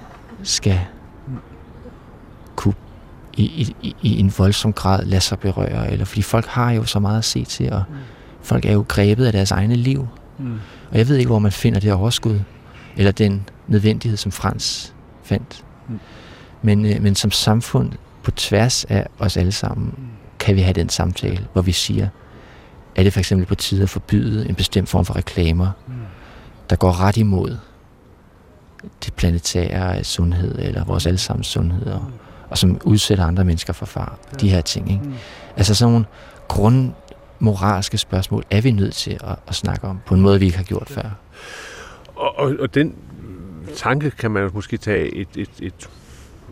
[0.43, 0.81] skal
[2.57, 2.75] kunne
[3.37, 6.99] i, i, i en voldsom grad lade sig berøre, eller fordi folk har jo så
[6.99, 7.83] meget at se til, og
[8.43, 10.09] folk er jo grebet af deres egne liv.
[10.39, 10.55] Mm.
[10.91, 12.41] Og jeg ved ikke, hvor man finder det overskud,
[12.97, 15.65] eller den nødvendighed, som Frans fandt.
[15.89, 15.99] Mm.
[16.63, 19.95] Men, øh, men som samfund, på tværs af os alle sammen,
[20.39, 22.09] kan vi have den samtale, hvor vi siger,
[22.97, 25.95] er det for eksempel på tide at forbyde en bestemt form for reklamer, mm.
[26.71, 27.57] der går ret imod
[29.05, 32.05] det planetære sundhed, eller vores allesammens sundhed, og,
[32.51, 34.19] og som udsætter andre mennesker for far.
[34.41, 34.91] De her ting.
[34.91, 35.05] Ikke?
[35.05, 35.15] Mm.
[35.57, 36.07] Altså sådan nogle
[36.49, 40.57] grundmoralske spørgsmål er vi nødt til at, at snakke om, på en måde, vi ikke
[40.57, 41.11] har gjort før.
[42.17, 42.95] Og, og, og den
[43.77, 45.89] tanke kan man måske tage et, et, et,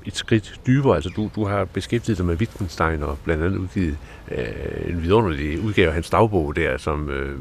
[0.07, 0.95] et skridt dybere.
[0.95, 3.97] Altså, du, du har beskæftiget dig med Wittgenstein og blandt andet udgivet
[4.31, 4.47] øh,
[4.87, 7.39] en vidunderlig udgave af hans dagbog der, som øh,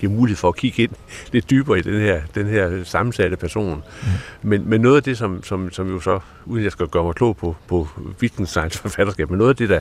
[0.00, 0.90] giver mulighed for at kigge ind
[1.32, 3.82] lidt dybere i den her, den her sammensatte person.
[4.02, 4.48] Mm.
[4.48, 7.14] Men, men noget af det, som, som, som jo så, uden jeg skal gøre mig
[7.14, 7.88] klog på, på
[8.22, 9.80] Wittgensteins forfatterskab, men noget af det, der,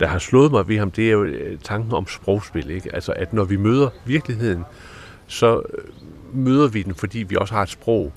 [0.00, 2.70] der har slået mig ved ham, det er jo øh, tanken om sprogspil.
[2.70, 2.94] Ikke?
[2.94, 4.64] Altså, at når vi møder virkeligheden,
[5.26, 5.84] så øh,
[6.32, 8.12] møder vi den, fordi vi også har et sprog,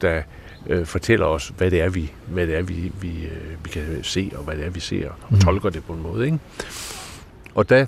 [0.00, 0.22] der
[0.66, 3.82] øh, fortæller os, hvad det er, vi, hvad det er, vi, vi, øh, vi kan
[4.02, 5.40] se, og hvad det er, vi ser, og mm.
[5.40, 6.24] tolker det på en måde.
[6.24, 6.38] Ikke?
[7.54, 7.86] Og der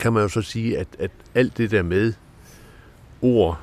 [0.00, 2.12] kan man jo så sige, at, at alt det der med
[3.22, 3.60] ord,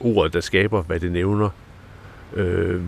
[0.00, 1.50] ordet, der skaber, hvad det nævner,
[2.34, 2.82] øh,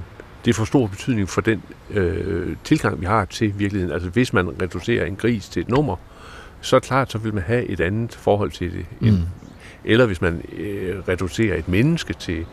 [0.45, 3.95] det får stor betydning for den øh, tilgang, vi har til virkeligheden.
[3.95, 5.97] Altså hvis man reducerer en gris til et nummer,
[6.61, 8.87] så er klart, så vil man have et andet forhold til det.
[9.01, 9.19] Mm.
[9.85, 12.47] Eller hvis man øh, reducerer et menneske til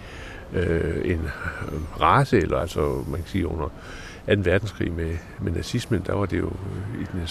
[0.54, 1.22] øh, en
[2.02, 4.34] race, eller altså man kan sige under 2.
[4.38, 6.52] verdenskrig med, med nazismen, der var det jo
[7.02, 7.28] i den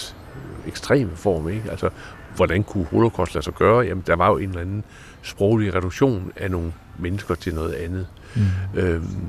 [0.67, 1.49] ekstreme form.
[1.49, 1.71] Ikke?
[1.71, 1.91] Altså
[2.37, 3.81] hvordan kunne holocaust lade sig gøre?
[3.81, 4.85] Jamen, der var jo en eller anden
[5.23, 8.07] sproglig reduktion af nogle mennesker til noget andet.
[8.35, 8.43] Mm.
[8.81, 9.27] Øhm,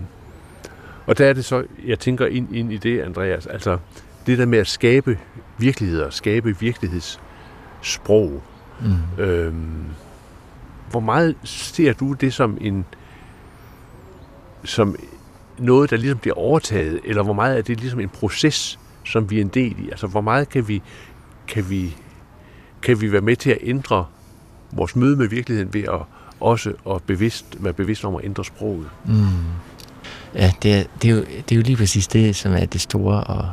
[1.06, 3.78] og der er det så, jeg tænker ind, ind i det, Andreas, altså
[4.26, 5.20] det der med at skabe
[5.58, 8.44] virkeligheder, skabe virkelighedssprog.
[8.82, 9.24] Mm.
[9.24, 9.86] Øhm,
[10.92, 12.86] hvor meget ser du det som en
[14.64, 14.96] som
[15.58, 19.38] noget, der ligesom bliver overtaget, eller hvor meget er det ligesom en proces, som vi
[19.38, 19.90] er en del i?
[19.90, 20.82] Altså, hvor meget kan vi,
[21.48, 21.96] kan vi
[22.86, 24.06] kan vi være med til at ændre
[24.72, 26.00] vores møde med virkeligheden ved at
[26.40, 28.88] også at bevidst, være bevidst om at ændre sproget.
[29.06, 29.26] Mm.
[30.36, 32.82] Ja, det er, det, er jo, det er jo lige præcis det, som er det
[32.82, 33.50] store og,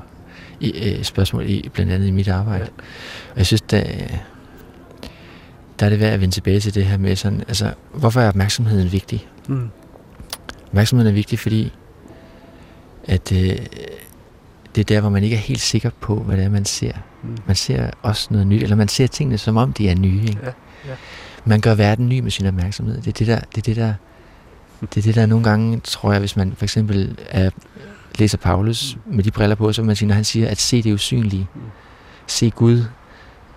[0.61, 2.64] i, øh, spørgsmål, i, blandt andet i mit arbejde.
[2.64, 2.83] Ja.
[3.33, 3.85] Og jeg synes, der,
[5.79, 8.29] der er det værd at vende tilbage til det her med sådan, altså, hvorfor er
[8.29, 9.29] opmærksomheden vigtig?
[9.49, 9.68] Mm.
[10.66, 11.73] Opmærksomheden er vigtig, fordi
[13.05, 13.59] at øh,
[14.74, 16.92] det er der, hvor man ikke er helt sikker på, hvad det er, man ser.
[17.22, 17.37] Mm.
[17.46, 20.22] Man ser også noget nyt, eller man ser tingene, som om de er nye.
[20.22, 20.38] Ikke?
[20.42, 20.50] Ja,
[20.88, 20.94] ja.
[21.44, 22.96] Man gør verden ny med sin opmærksomhed.
[22.96, 23.94] Det er det, der, det er det, der,
[24.80, 27.50] det er det, der nogle gange, tror jeg, hvis man for eksempel er,
[28.18, 29.16] læser Paulus mm.
[29.16, 31.61] med de briller på, så man siger, når han siger, at se det usynlige, mm.
[32.26, 32.85] se Gud,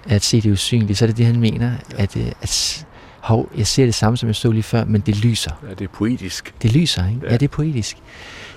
[0.08, 2.04] at se det usynlige, så er det det, han mener, ja.
[2.04, 2.86] at, øh, at
[3.19, 5.51] hov, jeg ser det samme, som jeg så lige før, men det lyser.
[5.69, 6.54] Ja, det er poetisk.
[6.62, 7.19] Det lyser, ikke?
[7.23, 7.97] Ja, ja det er poetisk.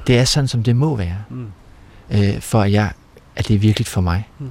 [0.07, 1.17] Det er sådan, som det må være.
[1.31, 1.47] Mm
[2.11, 2.93] øh, for at, jeg,
[3.37, 4.29] at det er virkelig for mig.
[4.39, 4.51] Mm.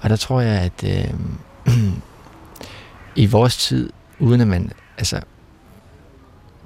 [0.00, 0.84] Og der tror jeg, at
[1.66, 1.74] øh,
[3.16, 5.20] i vores tid, uden at man, altså,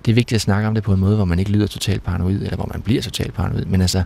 [0.05, 2.03] det er vigtigt at snakke om det på en måde, hvor man ikke lyder totalt
[2.03, 4.03] paranoid, eller hvor man bliver totalt paranoid, men altså,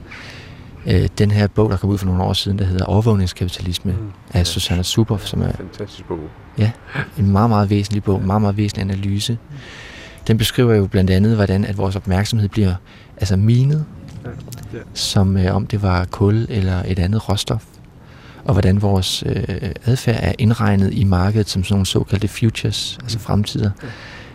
[0.87, 3.99] Øh, den her bog, der kom ud for nogle år siden, der hedder Overvågningskapitalisme Mm.
[4.33, 4.45] af Ja.
[4.45, 6.19] Susanna Suboff, som er Fantastisk bog.
[7.19, 9.39] en meget, meget væsentlig bog, en meget, meget væsentlig analyse.
[10.27, 12.75] Den beskriver jo blandt andet, hvordan at vores opmærksomhed bliver
[13.17, 13.85] altså minet,
[14.25, 14.79] Ja.
[14.95, 17.65] Som øh, om det var kul eller et andet råstof.
[18.45, 19.45] Og hvordan vores øh,
[19.87, 23.71] adfærd er indregnet i markedet som sådan nogle såkaldte futures, altså fremtider.
[23.83, 23.89] Ja.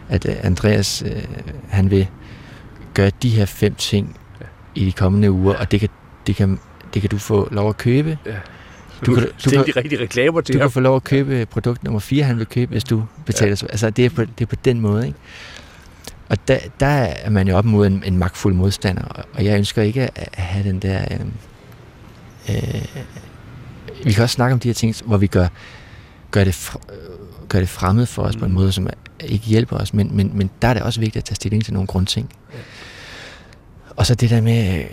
[0.10, 1.24] At øh, Andreas, øh,
[1.70, 2.08] han vil
[2.94, 4.46] gøre de her fem ting Ja.
[4.76, 5.90] i de kommende uger, og det kan,
[6.28, 6.60] det kan,
[6.94, 8.18] det kan du få lov at købe.
[8.26, 8.32] Ja.
[8.32, 8.36] Du
[9.06, 10.72] Du, kan- kan, du kan- de rigtige reklamer til Du kan ham.
[10.72, 13.60] få lov at købe produkt nummer 4, han vil købe, hvis du betaler.
[13.62, 13.68] Ja.
[13.72, 15.20] Altså, det er, på, det er på den måde, ikke?
[16.30, 19.82] Og der, der er man jo op mod en, en magtfuld modstander, og- jeg ønsker
[19.82, 21.06] ikke at at have den der...
[21.12, 21.20] Øh,
[22.56, 22.86] øh,
[24.06, 25.48] vi kan også snakke om de her ting, hvor vi gør,
[26.32, 28.40] gør, det, øh, gør det fremmed for os mm.
[28.40, 28.56] på en Mm.
[28.56, 28.88] måde, som
[29.20, 31.74] ikke hjælper os, men, men, men der er det også vigtigt at tage stilling til
[31.74, 32.30] nogle grundting.
[32.54, 32.58] Ja.
[33.96, 34.84] Og så det der med,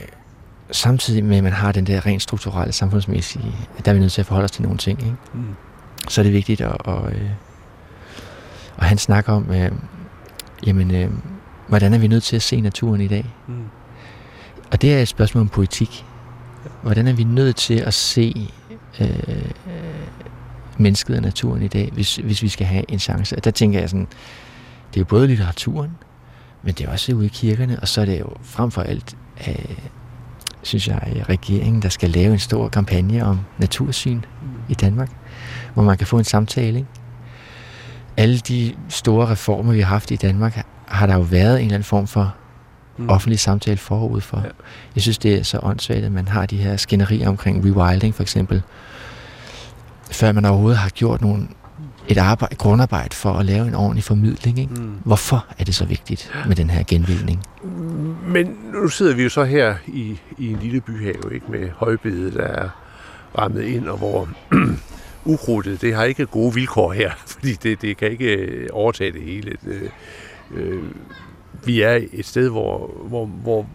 [0.70, 4.20] samtidig med, at man har den der rent strukturelle, samfundsmæssige, der er vi nødt til
[4.22, 5.14] at forholde os til nogle ting, ikke?
[5.34, 5.44] Mm.
[6.08, 7.30] så er det vigtigt at, og, øh,
[8.76, 9.70] og han snakker om, øh,
[10.66, 11.10] jamen, øh,
[11.68, 13.34] hvordan er vi nødt til at se naturen i dag?
[13.48, 13.54] Mm.
[14.72, 16.04] Og det er et spørgsmål om politik.
[16.82, 18.50] Hvordan er vi nødt til at se
[19.00, 19.50] øh, øh,
[20.78, 23.36] mennesket og naturen i dag, hvis, hvis vi skal have en chance?
[23.36, 24.06] Og der tænker jeg sådan,
[24.90, 25.90] det er jo både litteraturen,
[26.62, 29.16] men det er også ude i kirkerne, og så er det jo frem for alt,
[29.48, 29.76] øh,
[30.62, 34.20] synes jeg, regeringen, der skal lave en stor kampagne om natursyn
[34.68, 35.10] i Danmark,
[35.74, 36.78] hvor man kan få en samtale.
[36.78, 36.88] Ikke?
[38.16, 41.74] Alle de store reformer, vi har haft i Danmark, har der jo været en eller
[41.74, 42.34] anden form for
[42.98, 43.08] Mm.
[43.08, 44.36] offentlig samtale forud for.
[44.44, 44.48] Ja.
[44.94, 48.22] Jeg synes, det er så åndssvagt, at man har de her skænderier omkring rewilding for
[48.22, 48.62] eksempel,
[50.12, 51.48] før man overhovedet har gjort nogle,
[52.08, 54.58] et, arbejde, grundarbejde for at lave en ordentlig formidling.
[54.58, 54.74] Ikke?
[54.74, 54.90] Mm.
[55.04, 57.42] Hvorfor er det så vigtigt med den her genvildning?
[58.26, 62.32] Men nu sidder vi jo så her i, i en lille byhave, ikke, med højbedet,
[62.34, 62.68] der er
[63.38, 64.28] rammet ind, og hvor
[65.24, 69.22] ukrudtet, det har ikke gode vilkår her, fordi det, det kan ikke øh, overtage det
[69.22, 69.56] hele.
[69.64, 69.90] Det,
[70.54, 70.82] øh,
[71.64, 73.66] vi er et sted, hvor, hvor, hvor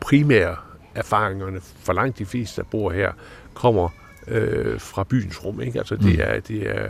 [0.00, 0.56] primære
[0.94, 3.12] erfaringerne for langt de fleste, der bor her,
[3.54, 3.88] kommer
[4.28, 5.60] øh, fra byens rum.
[5.60, 5.78] Ikke?
[5.78, 6.20] Altså, det, Mm.
[6.20, 6.86] er, det er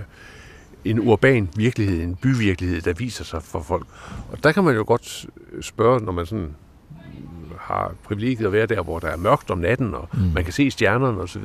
[0.84, 3.86] en urban virkelighed, en byvirkelighed, der viser sig for folk.
[4.32, 5.26] Og der kan man jo godt
[5.60, 6.54] spørge, når man sådan
[7.60, 10.20] har privilegiet at være der, hvor der er mørkt om natten, og mm.
[10.34, 11.44] man kan se stjernerne osv.,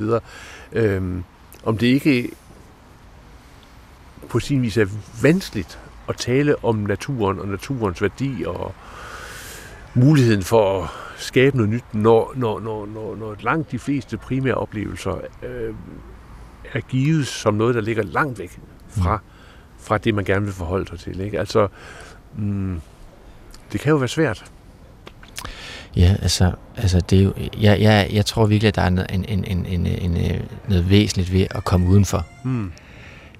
[0.72, 1.24] øhm,
[1.64, 2.30] om det ikke
[4.34, 4.86] på sin vis er
[5.22, 8.74] vanskeligt at tale om naturen og naturens værdi og
[9.94, 14.54] muligheden for at skabe noget nyt, når, når, når, når, når langt de fleste primære
[14.54, 15.74] oplevelser øh,
[16.72, 19.18] er givet som noget, der ligger langt væk fra,
[19.78, 21.20] fra det, man gerne vil forholde sig til.
[21.20, 21.38] Ikke?
[21.38, 21.68] Altså,
[22.36, 22.80] mm,
[23.72, 24.44] det kan jo være svært.
[25.96, 29.10] Ja, altså, altså det er jo, jeg, jeg, jeg tror virkelig, at der er noget,
[29.12, 32.26] en, en, en, en, en, øh, noget væsentligt ved at komme udenfor.
[32.44, 32.72] Mm.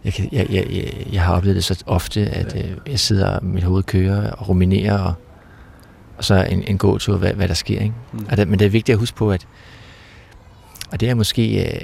[0.04, 3.28] Jeg, kan, jeg, jeg, jeg, jeg har oplevet det så ofte, at øh, jeg sidder,
[3.38, 5.14] og mit hoved kører og ruminerer, og,
[6.18, 7.80] og så en, en gåtur, hvad, hvad der sker.
[7.80, 7.94] Ikke?
[8.12, 8.26] Mm.
[8.30, 9.46] Og det, men det er vigtigt at huske på, at
[10.92, 11.80] og det er måske øh,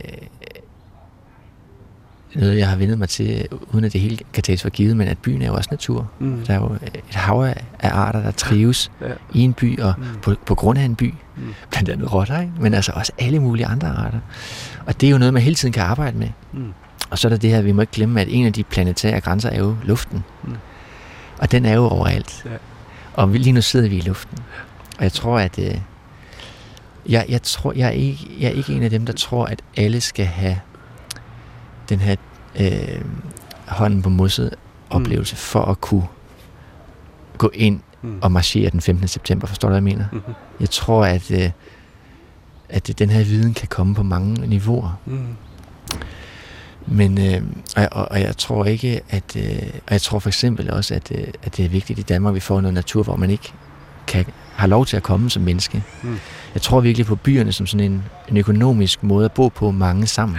[2.35, 5.09] noget, jeg har vendet mig til, uden at det hele kan tages for givet, men
[5.09, 6.11] at byen er jo også natur.
[6.19, 6.45] Mm.
[6.47, 6.73] Der er jo
[7.09, 9.07] et hav af af arter, der trives Ja.
[9.35, 10.05] i en by, og Mm.
[10.23, 11.15] på, på grund af en by.
[11.37, 11.55] Mm.
[11.71, 12.53] Blandt andet rotter, ikke?
[12.61, 14.19] men altså også alle mulige andre arter.
[14.87, 16.29] Og det er jo noget, man hele tiden kan arbejde med.
[16.53, 16.73] Mm.
[17.11, 19.21] Og så er der det her, vi må ikke glemme, at en af de planetære
[19.21, 20.25] grænser er jo luften.
[20.45, 20.55] Mm.
[21.39, 22.43] Og den er jo overalt.
[22.45, 22.51] Ja.
[23.15, 24.39] Og vi- lige nu sidder vi i luften.
[24.99, 25.59] Og jeg tror, at...
[25.59, 25.79] Øh,
[27.09, 29.63] jeg, jeg, tror, jeg, er ikke, jeg er ikke en af dem, der tror, at
[29.77, 30.59] alle skal have
[31.89, 32.17] den her
[32.61, 33.01] øh,
[33.67, 34.55] hånden på mosset
[34.91, 36.07] oplevelse for at kunne
[37.39, 38.19] gå ind Mm.
[38.23, 39.09] og marchere den 15.
[39.09, 39.47] september.
[39.47, 40.05] Forstår du, hvad jeg mener?
[40.13, 40.21] Mhm.
[40.61, 41.51] Jeg tror, at, øh,
[42.69, 45.01] at den her viden kan komme på mange niveauer.
[45.07, 45.27] Mm.
[46.87, 47.43] Men øh,
[47.77, 51.13] og, og, og jeg tror ikke, at øh, og jeg tror for eksempel også, at,
[51.15, 53.53] øh, at det er vigtigt i Danmark, at vi får noget natur, hvor man ikke
[54.07, 55.83] kan, har lov til at komme som menneske.
[56.03, 56.19] Mm.
[56.55, 60.07] Jeg tror virkelig på byerne som sådan en, en økonomisk måde at bo på mange
[60.07, 60.39] sammen.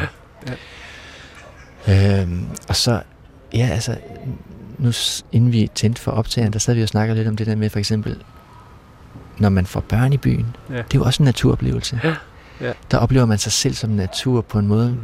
[1.87, 2.21] Ja.
[2.21, 3.01] Øhm, og så,
[3.53, 3.97] ja altså,
[4.77, 4.91] nu
[5.31, 7.69] inden vi tændte for optageren, der sad vi og snakkede lidt om det der med
[7.69, 8.17] for eksempel,
[9.37, 10.75] når man får børn i byen, Ja.
[10.75, 11.99] det er jo også en naturoplevelse.
[12.03, 12.15] Ja.
[12.61, 12.71] Ja.
[12.91, 14.97] Der oplever man sig selv som natur på en måde,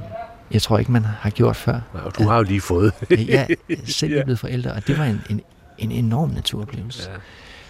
[0.51, 1.79] jeg tror ikke, man har gjort før.
[1.93, 2.93] Og du har jo lige fået.
[3.11, 3.45] Er
[3.85, 4.17] selv Ja.
[4.17, 4.23] ja.
[4.23, 5.41] blevet forældre, og det var en, en,
[5.77, 7.11] en enorm naturoplevelse, Ja.
[7.13, 7.19] ja.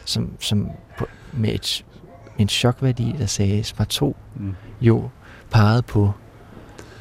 [0.05, 1.85] som, som på, med et,
[2.37, 4.55] en chokværdi, der sagde spar 2, Mm.
[4.81, 5.09] jo
[5.51, 6.11] pegede på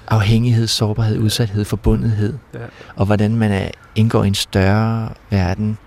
[0.08, 2.58] afhængighed, sårbarhed, udsathed, forbundethed, Ja.
[2.96, 5.78] og hvordan man er, indgår i en større verden,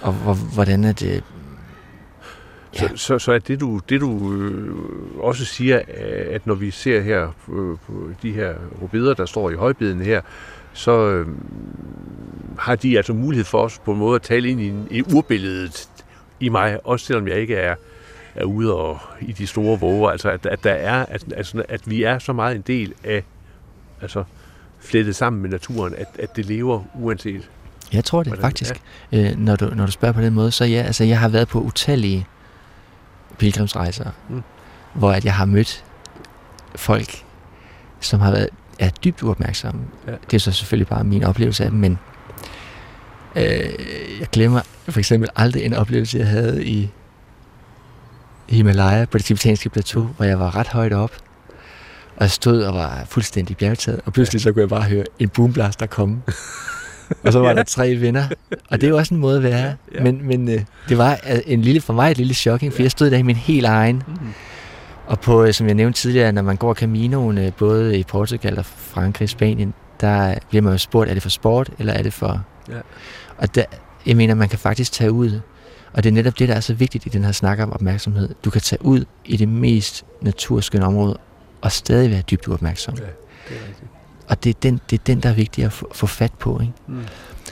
[0.00, 1.24] og hvor, hvordan er det
[2.82, 2.88] Ja.
[2.88, 4.76] Så, så, så er det du, det du øh,
[5.18, 5.80] også siger,
[6.30, 10.20] at når vi ser her på, på de her rubider, der står i højbeden her,
[10.72, 11.26] så øh,
[12.58, 15.88] har de altså mulighed for os på en måde at tale ind i, i urbilledet
[16.40, 17.74] i mig, også selvom jeg ikke er,
[18.34, 20.10] er ude og i de store våger.
[20.10, 23.24] Altså, at, at, der er, at, altså, at vi er så meget en del af,
[24.02, 24.24] altså,
[24.80, 27.50] flettet sammen med naturen, at, at det lever uanset.
[27.92, 28.82] Jeg tror det, hvordan, faktisk.
[29.12, 29.30] Ja.
[29.30, 31.48] Øh, når, du, når du spørger på den måde, så ja, altså, jeg har været
[31.48, 32.26] på utallige
[33.38, 34.42] pilgrimsrejser, mm.
[34.94, 35.84] hvor at jeg har mødt
[36.76, 37.24] folk,
[38.00, 39.80] som har været er dybt uopmærksomme.
[40.06, 40.12] Ja.
[40.30, 41.98] Det er så selvfølgelig bare min oplevelse af dem, men
[43.36, 43.44] øh,
[44.20, 46.90] jeg glemmer for eksempel aldrig en oplevelse, jeg havde i
[48.48, 51.12] Himalaya på det tibetanske plateau, hvor jeg var ret højt op,
[52.16, 55.28] og jeg stod og var fuldstændig bjergtaget, og pludselig så kunne jeg bare høre en
[55.28, 56.22] boomblaster komme.
[57.22, 58.24] og så var der tre venner,
[58.70, 59.64] og det er jo også en måde at være.
[59.64, 60.02] Ja, ja.
[60.02, 62.90] Men, men øh, det var øh, en lille, for mig et lille shocking, for jeg
[62.90, 64.02] stod der i min helt egen.
[64.06, 64.32] Mm-hmm.
[65.06, 68.58] Og på, øh, som jeg nævnte tidligere, når man går Caminoen, øh, både i Portugal
[68.58, 72.12] og Frankrig, Spanien, der bliver man jo spurgt, er det for sport, eller er det
[72.12, 72.44] for...
[72.68, 72.78] Ja.
[73.38, 73.64] Og der,
[74.06, 75.40] jeg mener, man kan faktisk tage ud,
[75.92, 78.34] og det er netop det, der er så vigtigt i den her snak om opmærksomhed.
[78.44, 81.18] Du kan tage ud i det mest naturskønne område,
[81.60, 82.94] og stadig være dybt uopmærksom.
[82.94, 83.90] Ja, det er rigtigt.
[84.28, 86.60] Og det er, den, det er den, der er vigtig at få, få fat på.
[86.60, 86.72] Ikke?
[86.86, 87.04] Mm.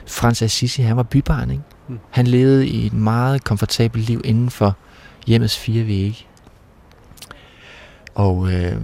[0.07, 1.51] Frans Assisi, han var bybarn.
[1.51, 1.63] Ikke?
[1.87, 1.99] Mm.
[2.09, 4.77] Han levede i et meget komfortabelt liv inden for
[5.27, 6.25] hjemmets fire vægge.
[8.15, 8.77] Og øh,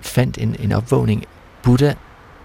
[0.00, 1.24] fandt en, en opvågning.
[1.62, 1.94] Buddha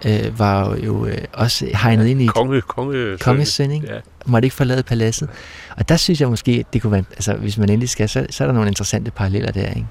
[0.06, 3.84] øh, var jo øh, også hegnet ja, ind i konge, konge, kongesending.
[3.84, 4.00] Ja.
[4.26, 5.28] Måtte ikke forlade paladset.
[5.76, 8.26] Og der synes jeg måske, at det kunne være, altså hvis man endelig skal, så,
[8.30, 9.86] så er der nogle interessante paralleller der, ikke?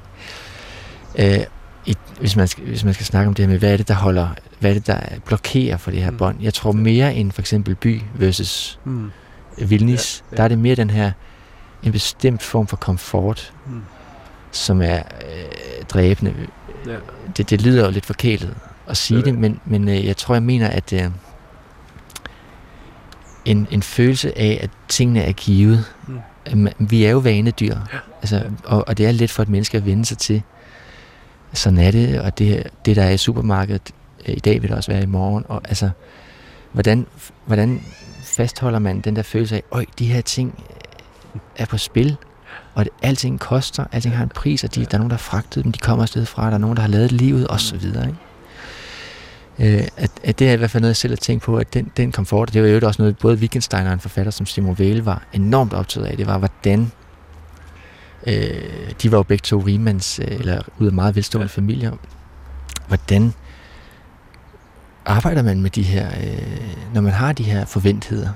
[1.40, 1.46] Øh,
[1.86, 3.88] i, hvis, man skal, hvis man skal snakke om det her med, hvad er det,
[3.88, 6.18] der holder, hvad er det, der blokerer for det her mm.
[6.18, 6.42] bånd.
[6.42, 9.12] Jeg tror mere end for eksempel by versus mm.
[9.58, 10.38] Vilnis, ja, ja.
[10.38, 11.12] der er det mere den her,
[11.84, 13.82] en bestemt form for komfort, mm.
[14.52, 16.34] som er øh, dræbende.
[16.88, 16.96] Ja.
[17.38, 18.56] Det, det lyder jo lidt forkælet
[18.88, 21.10] at sige ja, det, men, men øh, jeg tror, jeg mener, at øh,
[23.46, 25.94] en, en følelse af, at tingene er givet.
[26.08, 26.68] Mm.
[26.80, 27.98] Vi er jo vanedyr, ja.
[28.22, 30.42] altså, og, og det er let for et menneske at vende sig til,
[31.54, 33.92] sådan er det, og det, det der er i supermarkedet
[34.28, 35.46] øh, i dag, vil det også være i morgen.
[35.48, 35.90] Og altså,
[36.72, 37.06] hvordan,
[37.46, 37.82] hvordan
[38.24, 40.64] fastholder man den der følelse af, at de her ting
[41.58, 42.18] er på spil,
[42.74, 45.22] og det, alting koster, alting har en pris, og de, der er nogen, der har
[45.22, 47.78] fragtet dem, de kommer afsted fra, der er nogen, der har lavet livet, og så
[47.78, 48.08] videre.
[48.08, 48.20] Ikke?
[49.60, 51.74] Øh, at, at det er i hvert fald noget, jeg selv har tænkt på, at
[51.74, 54.80] den, den komfort, det var jo også noget, både Wittgenstein og en forfatter som Simon
[54.80, 56.92] Vale var enormt optaget af, det var, hvordan
[58.28, 61.58] Øh, de var jo begge to rigemands, øh, eller ud af meget velstående ja.
[61.58, 61.92] familier.
[62.88, 63.34] Hvordan
[65.06, 68.30] arbejder man med de her, øh, når man har de her forventheder?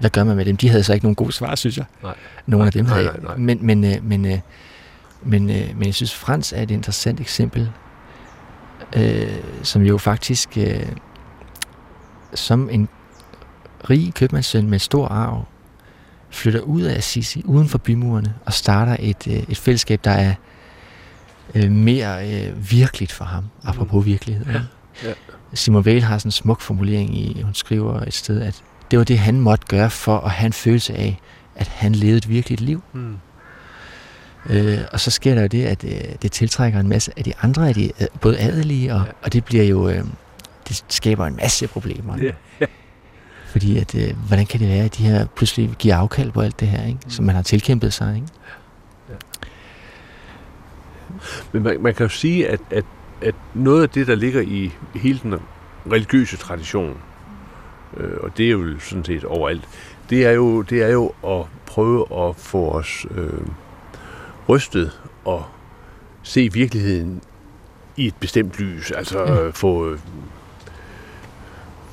[0.00, 0.56] Hvad gør man med dem?
[0.56, 1.84] De havde så ikke nogen gode svar, synes jeg.
[2.02, 2.14] Nej.
[2.46, 3.04] Nogle nej, af dem havde.
[3.04, 3.36] Nej, nej, nej.
[3.36, 4.38] Men, men, øh, men, øh,
[5.22, 7.70] men, øh, men jeg synes, Frans er et interessant eksempel,
[8.96, 10.86] øh, som jo faktisk øh,
[12.34, 12.88] som en
[13.90, 15.44] rig købmandssøn med stor arv
[16.34, 20.34] flytter ud af Assisi, uden for bymurene, og starter et, øh, et fællesskab, der er
[21.54, 24.06] øh, mere øh, virkeligt for ham, apropos mm.
[24.06, 24.46] virkelighed.
[24.46, 24.60] Ja.
[25.04, 25.12] Ja.
[25.54, 29.04] Simon Weil har sådan en smuk formulering i, hun skriver et sted, at det var
[29.04, 31.20] det, han måtte gøre for at have en følelse af,
[31.56, 32.82] at han levede et virkeligt liv.
[32.92, 33.16] Mm.
[34.50, 37.32] Øh, og så sker der jo det, at øh, det tiltrækker en masse af de
[37.42, 39.12] andre af de, øh, både adelige, og, ja.
[39.22, 40.04] og det bliver jo, øh,
[40.68, 42.16] det skaber en masse problemer.
[42.60, 42.66] Ja.
[43.54, 46.60] Fordi at, øh, hvordan kan det være, at de her pludselig giver afkald på alt
[46.60, 47.00] det her, ikke?
[47.08, 48.14] som man har tilkæmpet sig?
[48.14, 48.26] Ikke?
[49.08, 49.14] Ja.
[51.52, 52.84] Men man, man kan jo sige, at, at,
[53.22, 55.34] at noget af det, der ligger i hele den
[55.92, 56.96] religiøse tradition,
[57.96, 59.68] øh, og det er jo sådan set overalt,
[60.10, 63.46] det er jo, det er jo at prøve at få os øh,
[64.48, 65.44] rystet og
[66.22, 67.20] se virkeligheden
[67.96, 68.90] i et bestemt lys.
[68.90, 69.52] Altså mm.
[69.52, 69.98] få øh,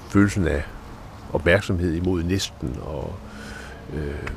[0.09, 0.63] følelsen af
[1.33, 3.15] opmærksomhed imod næsten og
[3.93, 4.27] øh,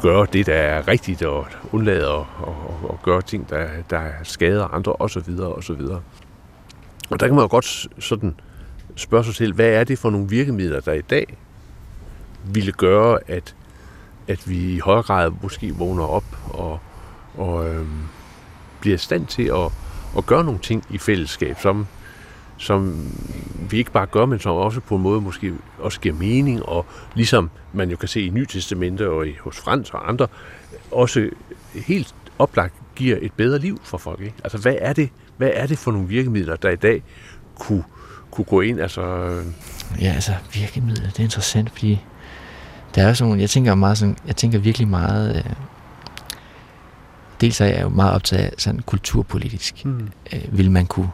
[0.00, 4.64] gøre det, der er rigtigt og undlade at og, og gøre ting, der, der skader
[4.64, 5.40] andre osv.
[5.40, 5.80] osv.
[7.10, 8.34] Og der kan man jo godt sådan
[8.96, 11.36] spørge sig selv, hvad er det for nogle virkemidler, der i dag
[12.44, 13.54] ville gøre, at,
[14.28, 16.80] at vi i højere grad måske vågner op og,
[17.36, 17.86] og øh,
[18.80, 19.72] bliver i stand til at,
[20.18, 21.86] at gøre nogle ting i fællesskab, som
[22.60, 23.08] som
[23.70, 26.86] vi ikke bare gør, men som også på en måde måske også giver mening, og
[27.14, 30.26] ligesom man jo kan se i Ny Testamente og i, hos Frans og andre,
[30.92, 31.28] også
[31.74, 34.20] helt oplagt giver et bedre liv for folk.
[34.20, 34.34] Ikke?
[34.44, 37.02] Altså, hvad er, det, hvad er det for nogle virkemidler, der i dag
[37.58, 37.84] kunne,
[38.30, 38.80] kunne gå ind?
[38.80, 39.02] Altså...
[40.00, 42.00] Ja, altså virkemidler, det er interessant, fordi
[42.94, 45.52] Der er sådan nogle, jeg tænker meget sådan, jeg tænker virkelig meget, øh,
[47.40, 49.84] dels er jeg jo meget optaget af sådan kulturpolitisk.
[49.84, 50.08] Mm.
[50.32, 51.10] Øh, vil man kunne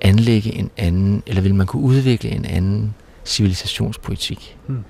[0.00, 2.94] anlægge en anden, eller vil man kunne udvikle en anden
[3.24, 4.56] civilisationspolitik?
[4.66, 4.84] Mm.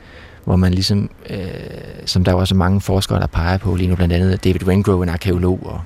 [0.44, 1.40] Hvor man ligesom, øh,
[2.06, 5.02] som der er også mange forskere, der peger på, lige nu blandt andet David Wengrow,
[5.02, 5.80] en arkeolog, og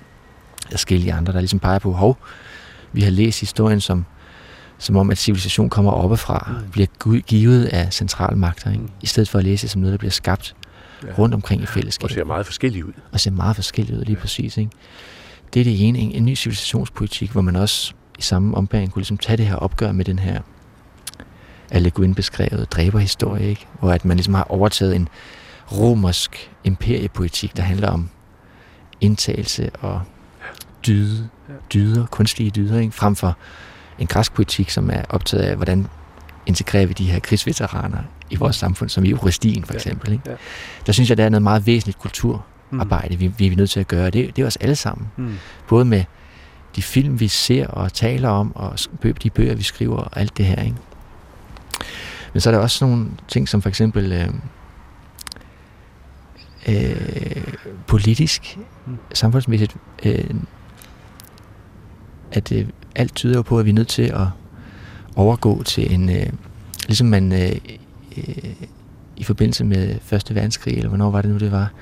[0.70, 2.18] forskellige andre, der ligesom peger på, hov,
[2.92, 4.04] vi har læst historien som,
[4.78, 6.70] som om, at civilisation kommer oppefra, Mm.
[6.70, 8.82] bliver givet af centralmagter, ikke?
[8.82, 8.88] Mm.
[9.02, 10.54] i stedet for at læse det som noget, der bliver skabt
[11.06, 11.08] Ja.
[11.18, 12.92] rundt omkring i Og fællesskab ser meget forskellige ud.
[13.12, 14.56] og ser meget forskelligt ud lige præcis.
[14.56, 14.70] Ikke?
[15.54, 19.00] Det er det ene, en, en ny civilisationspolitik, hvor man også i samme ombæring kunne
[19.00, 20.40] ligesom tage det her opgør med den her
[21.70, 23.66] af Le Guin beskrevet dræberhistorie, ikke?
[23.80, 25.08] hvor at man ligesom har overtaget en
[25.72, 28.08] romersk imperiepolitik, der handler om
[29.00, 30.02] indtagelse og
[30.86, 31.28] dyde,
[31.74, 32.92] dyder, kunstige dyder, ikke?
[32.94, 33.36] frem for
[33.98, 35.86] en græsk politik, som er optaget af, hvordan
[36.46, 37.98] integrerer vi de her krigsveteraner
[38.30, 40.12] i vores samfund, som i Eurostien for eksempel.
[40.12, 40.30] Ikke?
[40.30, 40.34] ja.
[40.86, 43.88] Der synes jeg, der er noget meget væsentligt kulturarbejde, vi, vi er nødt til at
[43.88, 44.10] gøre.
[44.10, 45.08] Det, det er os alle sammen.
[45.16, 45.34] Mm.
[45.68, 46.04] Både med
[46.76, 48.78] de film, vi ser og taler om, og
[49.22, 50.62] de bøger, vi skriver, og alt det her.
[50.62, 50.76] Ikke?
[52.32, 54.28] Men så er der også nogle ting, som for eksempel øh,
[56.68, 57.54] øh,
[57.86, 58.96] politisk, Mm.
[59.14, 60.30] samfundsmæssigt, øh,
[62.32, 64.26] at øh, alt tyder jo på, at vi er nødt til at
[65.16, 66.26] overgå til en, øh,
[66.86, 67.56] ligesom man øh,
[68.16, 68.54] øh,
[69.16, 71.72] i forbindelse med Første Verdenskrig, eller hvornår var det nu, det var,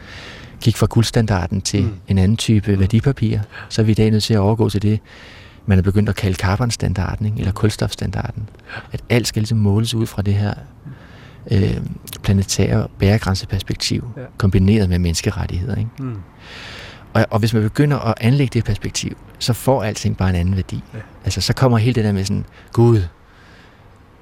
[0.63, 1.93] gik fra guldstandarden til Mm.
[2.09, 2.81] en anden type Mm.
[2.81, 3.39] værdipapir,
[3.69, 5.01] så er vi i dag nødt til at overgå til det,
[5.67, 7.39] man er begyndt at kalde carbonstandarden, ikke?
[7.39, 8.49] eller kulstofstandarden.
[8.93, 10.55] At alt skal ligesom måles ud fra det her
[11.53, 11.77] øh,
[12.23, 14.23] planetære bæregrænseperspektiv, Ja.
[14.39, 15.77] kombineret med menneskerettigheder.
[15.77, 15.91] Ikke?
[15.99, 16.17] Mm.
[17.15, 20.57] Og, og hvis man begynder at anlægge det perspektiv, så får alting bare en anden
[20.57, 20.83] værdi.
[20.95, 20.99] Ja.
[21.25, 23.01] Altså, så kommer hele det der med sådan, Gud,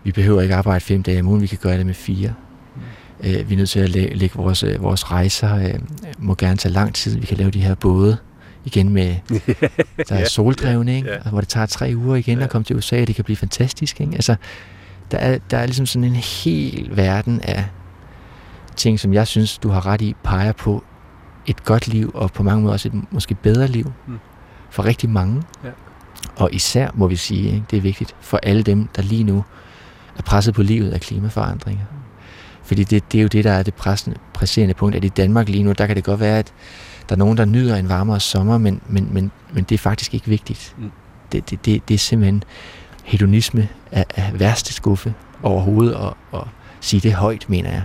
[0.04, 2.34] vi behøver ikke arbejde fem dage om ugen, vi kan gøre det med fire.
[3.24, 5.74] Øh, vi er nødt til at læ- lægge vores, øh, vores rejser, øh,
[6.18, 7.18] må gerne tage lang tid.
[7.18, 8.16] Vi kan lave de her både
[8.64, 9.14] igen med,
[10.08, 11.22] der er soldrevne, ikke?
[11.22, 12.44] Og hvor det tager tre uger igen Ja.
[12.44, 14.00] at komme til USA, det kan blive fantastisk.
[14.00, 14.12] Ikke?
[14.14, 14.36] Altså,
[15.10, 17.64] der er, der er ligesom sådan en hel verden af
[18.76, 20.84] ting, som jeg synes, du har ret i, peger på
[21.46, 24.18] et godt liv, og på mange måder også et måske bedre liv Mm.
[24.70, 25.42] for rigtig mange.
[25.64, 25.68] Ja.
[26.36, 27.62] Og især, må vi sige, ikke?
[27.70, 29.44] det er vigtigt for alle dem, der lige nu
[30.18, 31.84] er presset på livet af klimaforandringer.
[32.70, 35.48] Fordi det, det er jo det, der er det pressende, presserende punkt, at i Danmark
[35.48, 36.52] lige nu, der kan det godt være, at
[37.08, 40.14] der er nogen, der nyder en varmere sommer, men, men, men, men det er faktisk
[40.14, 40.74] ikke vigtigt.
[40.78, 40.90] Mm.
[41.32, 42.42] Det, det, det, det er simpelthen
[43.04, 46.48] hedonisme af, af værste skuffe overhovedet, og, og
[46.80, 47.82] sige det højt, mener jeg.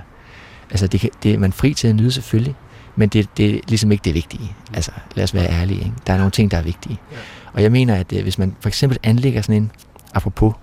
[0.72, 2.56] Altså, det, kan, det er man fri til at nyde selvfølgelig,
[2.96, 4.56] men det, det er ligesom ikke det vigtige.
[4.74, 5.80] Altså, lad os være ærlige.
[5.80, 5.94] Ikke?
[6.08, 7.00] Der er nogle ting, der er vigtige.
[7.12, 7.18] Ja.
[7.54, 9.72] Og jeg mener, at øh, hvis man for eksempel anlægger sådan en,
[10.14, 10.54] apropos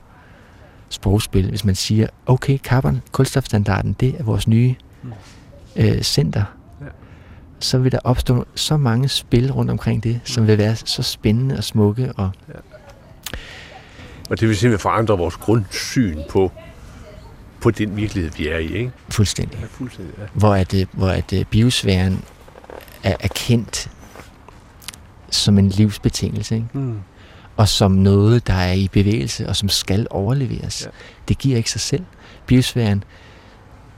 [0.92, 5.12] sprogspil, hvis man siger, okay, carbon, kulstofstandarden, det er vores nye Mm.
[5.76, 6.44] øh, center,
[6.80, 6.86] Ja.
[7.60, 11.56] så vil der opstå så mange spil rundt omkring det, som vil være så spændende
[11.56, 12.12] og smukke.
[12.12, 12.30] Og,
[14.30, 16.52] Og det vil simpelthen forandre vores grundsyn på,
[17.60, 18.90] på den virkelighed, vi er i, ikke?
[19.08, 19.58] fuldstændig.
[19.60, 20.24] Ja, fuldstændig, ja.
[20.34, 22.24] Hvor at, øh, hvor at øh, biosfæren
[23.04, 23.90] er, er kendt
[25.30, 26.68] som en livsbetingelse, ikke?
[26.72, 26.98] Mm.
[27.56, 30.82] Og som noget, der er i bevægelse, og som skal overleveres.
[30.84, 30.90] Ja.
[31.28, 32.04] Det giver ikke sig selv.
[32.46, 33.04] Biosfæren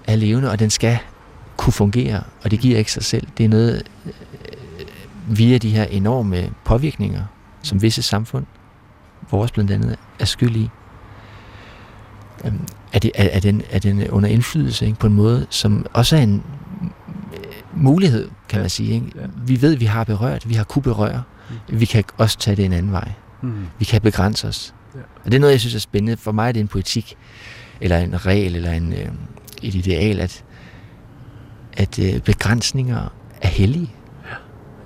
[0.06, 0.98] er levende, og den skal
[1.56, 3.26] kunne fungere, og det giver ikke sig selv.
[3.38, 4.12] Det er noget øh,
[5.38, 7.22] via de her enorme påvirkninger,
[7.62, 8.46] som visse samfund,
[9.30, 10.68] vores blandt andet, er skyld i.
[12.44, 12.60] Øhm,
[12.92, 16.16] Er, det, er, er, den, er den under indflydelse ikke, på en måde, som også
[16.16, 16.42] er en
[17.32, 18.62] øh, mulighed, kan Ja.
[18.62, 18.94] man sige.
[18.94, 19.06] Ikke?
[19.36, 21.22] Vi ved, vi har berørt, vi har kunne berøre.
[21.68, 23.12] Vi kan også tage det en anden vej.
[23.44, 23.66] Mm.
[23.78, 24.74] Vi kan begrænse os.
[24.94, 25.00] Ja.
[25.24, 26.16] Og det er noget, jeg synes er spændende.
[26.16, 27.16] For mig er det en politik,
[27.80, 29.08] eller en regel, eller en, øh,
[29.62, 30.44] et ideal, at,
[31.72, 33.90] at øh, begrænsninger er hellige.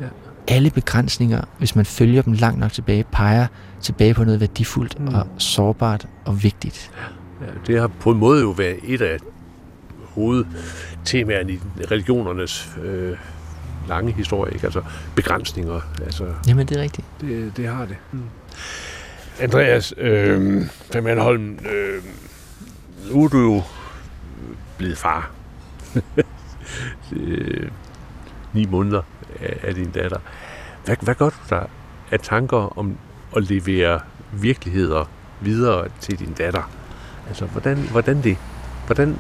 [0.01, 0.07] Ja.
[0.49, 3.47] Alle begrænsninger, hvis man følger dem langt nok tilbage, peger
[3.81, 5.09] tilbage på noget værdifuldt Mm.
[5.15, 6.91] og sårbart og vigtigt.
[7.41, 9.19] Ja, det har på en måde jo været et af
[10.15, 11.59] hovedtemaerne i
[11.91, 13.17] religionernes øh,
[13.89, 14.67] lange historie, ikke?
[14.67, 14.83] Altså
[15.15, 17.07] begrænsninger, altså Jamen, det er rigtigt.
[17.21, 17.97] det, det har det.
[18.13, 18.23] Mm.
[19.41, 22.03] Andreas øh, van Manholm, øh,
[23.11, 23.63] nu er du jo
[24.79, 25.31] blevet far.
[27.17, 27.71] øh,
[28.53, 29.03] ni måneder
[29.41, 30.19] af, af din datter.
[30.85, 31.63] Hvad, hvad gør du der
[32.11, 32.99] af tanker om
[33.37, 34.01] at levere
[34.33, 36.71] virkeligheder videre til din datter?
[37.29, 38.37] Altså, hvordan, hvordan det?
[38.87, 39.19] Hvordan,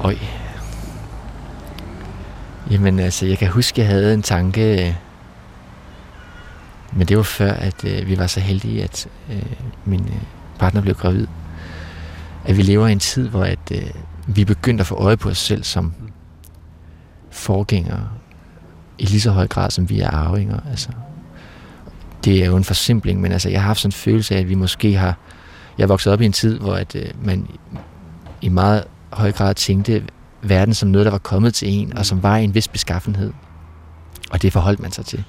[0.00, 0.14] Øj.
[2.70, 4.94] Jamen altså, jeg kan huske, jeg havde en tanke, øh,
[6.96, 9.42] men det var før, at øh, vi var så heldige, at øh,
[9.84, 10.22] min øh,
[10.58, 11.26] partner blev gravid.
[12.44, 13.90] At vi lever i en tid, hvor at, øh,
[14.26, 15.92] vi begyndte at få øje på os selv som
[17.30, 18.08] forgængere
[18.98, 20.60] i lige så høj grad, som vi er arvinger.
[20.70, 20.88] Altså,
[22.24, 24.48] det er jo en forsimpling, men altså, jeg har haft sådan en følelse af, at
[24.48, 25.16] vi måske har...
[25.78, 27.48] Jeg er vokset op i en tid, hvor at, øh, man
[28.40, 30.04] i meget høj grad tænkte
[30.42, 33.32] verden som noget, der var kommet til en, og som var i en vis beskaffenhed.
[34.30, 35.24] Og det forholdt man sig til.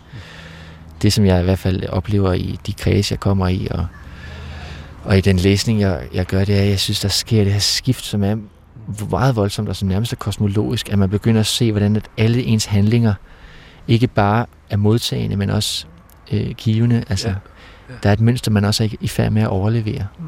[1.05, 3.87] Det, som jeg i hvert fald oplever i de kredse, jeg kommer i, og,
[5.03, 7.53] og i den læsning, jeg, jeg gør, det er, at jeg synes, der sker det
[7.53, 8.35] her skift, som er
[9.09, 12.43] meget voldsomt og som nærmest er kosmologisk, at man begynder at se, hvordan at alle
[12.43, 13.13] ens handlinger
[13.87, 15.85] ikke bare er modtagende, men også
[16.31, 17.03] øh, givende.
[17.09, 17.35] Altså, ja.
[17.89, 17.93] Ja.
[18.03, 20.07] Der er et mønster, man også er i færd med at overlevere.
[20.19, 20.25] Mm.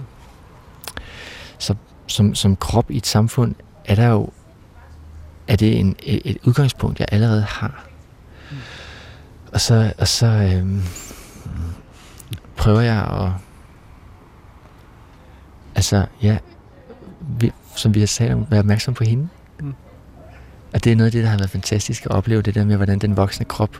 [1.58, 1.76] Så
[2.08, 3.56] som, som krop i et samfund,
[3.86, 4.30] er der jo
[5.48, 7.87] er det en, et, et udgangspunkt, jeg allerede har.
[9.54, 10.84] Og så, og så øhm,
[12.56, 13.32] prøver jeg at
[15.76, 16.38] altså, ja,
[17.40, 19.30] vi, som vi har sagt om, være opmærksom på hende.
[19.60, 19.74] Mm.
[20.74, 22.76] Og det er noget af det, der har været fantastisk at opleve, det der med,
[22.76, 23.78] hvordan den voksne krop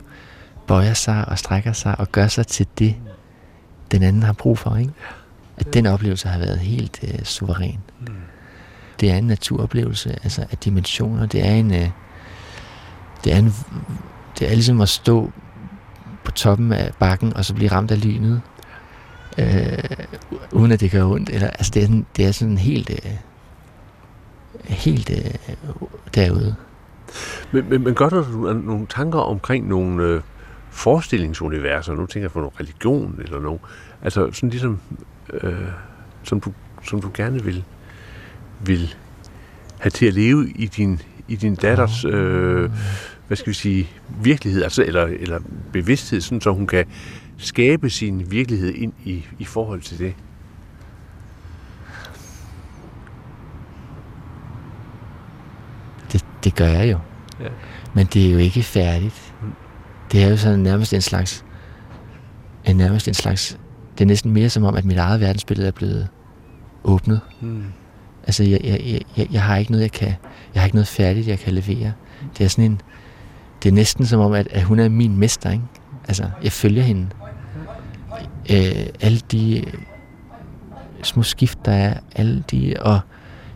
[0.66, 2.96] bøjer sig og strækker sig og gør sig til det,
[3.90, 4.76] den anden har brug for.
[4.76, 4.92] Ikke?
[5.56, 7.80] At den oplevelse har været helt øh, suveræn.
[8.00, 8.06] Mm.
[9.00, 11.26] Det er en naturoplevelse, altså af dimensioner.
[11.26, 11.90] Det er en, øh,
[13.24, 13.54] det er en,
[14.38, 15.32] det er ligesom at stå
[16.28, 18.40] på toppen af bakken og så blive ramt af lynet,
[19.38, 20.06] øh,
[20.52, 21.30] uden at det gør ondt.
[21.30, 23.12] Eller, altså det, er sådan, det er sådan helt, øh,
[24.64, 25.54] helt øh,
[26.14, 26.54] derude.
[27.52, 28.22] Men, men, men gør du
[28.52, 30.20] nogle tanker omkring nogle øh,
[30.70, 31.94] forestillingsuniverser?
[31.94, 33.60] Nu tænker jeg på noget religion eller noget.
[34.02, 34.80] Altså sådan ligesom,
[35.32, 35.54] øh,
[36.22, 36.52] som, du,
[36.84, 37.64] som du gerne vil,
[38.60, 38.94] vil
[39.78, 42.70] have til at leve i din, i din datters, øh,
[43.28, 43.90] hvad skal vi sige,
[44.22, 45.40] virkelighed, altså, eller, eller
[45.72, 46.84] bevidsthed, sådan, så hun kan
[47.38, 50.14] skabe sin virkelighed ind i, i forhold til det.
[56.12, 56.98] Det, det gør jeg jo.
[57.40, 57.48] Ja.
[57.94, 59.34] Men det er jo ikke færdigt.
[59.42, 59.52] Mm.
[60.12, 61.44] Det er jo sådan nærmest en slags,
[62.64, 63.58] en nærmest en slags,
[63.98, 66.08] det er næsten mere som om, at mit eget verdensbillede er blevet
[66.84, 67.20] åbnet.
[67.40, 67.64] Mm.
[68.26, 70.14] Altså, jeg, jeg, jeg, jeg, har ikke noget, jeg kan,
[70.54, 71.92] jeg har ikke noget færdigt, jeg kan levere.
[72.38, 72.80] Det er sådan en,
[73.62, 75.64] det er næsten som om, at, at hun er min mester, ikke?
[76.08, 77.08] Altså, jeg følger hende.
[78.50, 79.64] Øh, alle de
[81.02, 83.00] små skift, der er, alle de, og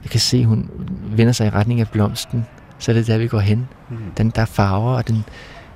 [0.02, 0.70] jeg kan se, hun
[1.16, 2.46] vender sig i retning af blomsten,
[2.78, 3.68] så er det der, vi går hen.
[3.90, 3.96] Mm.
[4.16, 5.24] Den, der er farver, og den,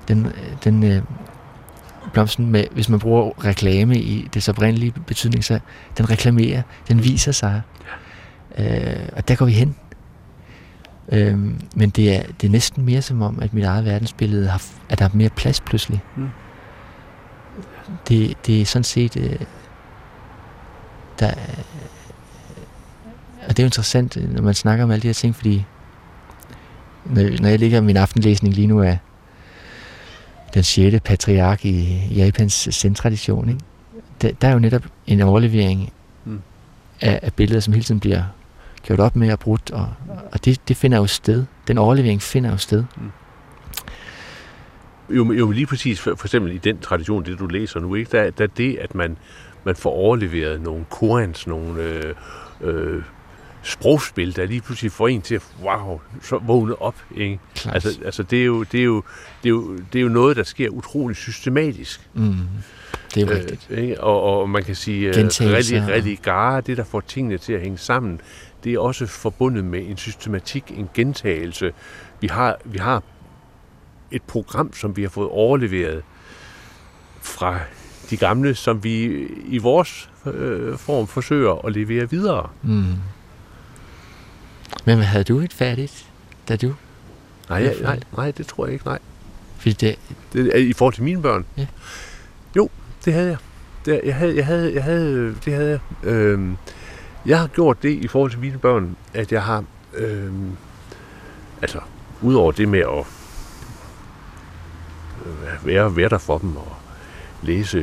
[0.09, 0.33] den,
[0.64, 1.03] den øh,
[2.12, 5.59] blomsten, med, hvis man bruger reklame i det så oprindelige betydning, så
[5.99, 7.62] den reklamerer, den viser sig.
[8.59, 9.74] Øh, og der går vi hen.
[11.12, 11.38] Øh,
[11.76, 14.98] men det er, det er næsten mere som om, at mit eget verdensbillede har, at
[14.98, 16.02] der er mere plads pludselig.
[16.16, 16.28] Mm.
[18.09, 19.40] Det, det er sådan set, øh,
[21.18, 21.32] der,
[23.42, 25.64] og det er jo interessant, når man snakker om alle de her ting, fordi
[27.04, 28.98] når, når jeg ligger min aftenlæsning lige nu af
[30.54, 33.61] den sjette patriark i Japans zen-tradition, ikke?
[34.22, 35.92] Der, der er jo netop en overlevering
[36.24, 36.40] mm.
[37.00, 38.22] af, af billeder, som hele tiden bliver
[38.87, 39.89] gjort op med og brudt, og,
[40.32, 41.45] og det, det finder jo sted.
[41.68, 42.84] Den overlevering finder jo sted.
[42.97, 43.11] Mm.
[45.16, 48.11] Jo, jo, lige præcis, for, for eksempel i den tradition, det du læser nu, ikke,
[48.12, 49.18] der, der det, at man,
[49.64, 52.14] man får overleveret nogle korans, nogle øh,
[52.61, 53.03] øh,
[53.62, 56.97] sprogspil, der lige pludselig får en til at, wow, så vågne op.
[57.16, 57.39] Ikke?
[57.64, 59.03] Altså, altså det, er jo, det, er jo,
[59.43, 62.11] det, er jo, det er jo noget, der sker utrolig systematisk.
[62.14, 62.34] Mm.
[63.14, 63.70] Det er jo øh, rigtigt.
[63.70, 64.01] Ikke?
[64.01, 65.53] Og, og man kan sige, at øh,
[65.89, 68.20] religare, det der får tingene til at hænge sammen,
[68.66, 71.72] det er også forbundet med en systematik, en gentagelse.
[72.20, 73.02] Vi har, vi har
[74.10, 76.02] et program, som vi har fået overleveret
[77.20, 77.58] fra
[78.10, 82.50] de gamle, som vi i vores øh, form forsøger at levere videre.
[82.62, 82.84] Mm.
[84.84, 86.10] Men havde du et færdigt,
[86.48, 86.74] da du?
[87.48, 88.98] Nej, ja, nej, nej, det tror jeg ikke, nej.
[89.56, 89.98] Fordi det...
[90.32, 91.44] det er, I forhold til mine børn?
[91.56, 91.66] Ja.
[92.56, 92.68] Jo,
[93.04, 93.38] det havde jeg.
[93.84, 96.10] Det, jeg havde, jeg havde, jeg havde, det havde jeg.
[96.10, 96.56] Øhm,
[97.27, 99.64] jeg har gjort det i forhold til mine børn, at jeg har,
[99.95, 100.33] øh,
[101.62, 101.81] altså,
[102.22, 103.05] udover det med at
[105.27, 106.77] øh, være, være der for dem og
[107.43, 107.79] læse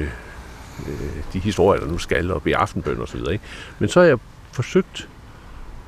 [0.88, 3.46] øh, de historier, der nu skal, og bede aftenbøn og så videre, ikke?
[3.80, 4.18] Men så har jeg
[4.52, 5.10] forsøgt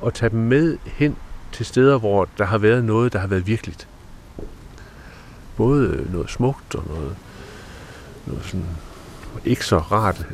[0.06, 1.16] at tage dem med hen
[1.52, 3.88] til steder, hvor der har været noget, der har været virkeligt.
[5.56, 7.16] Både noget smukt og noget,
[8.26, 8.66] noget sådan
[9.44, 10.26] ikke så rart,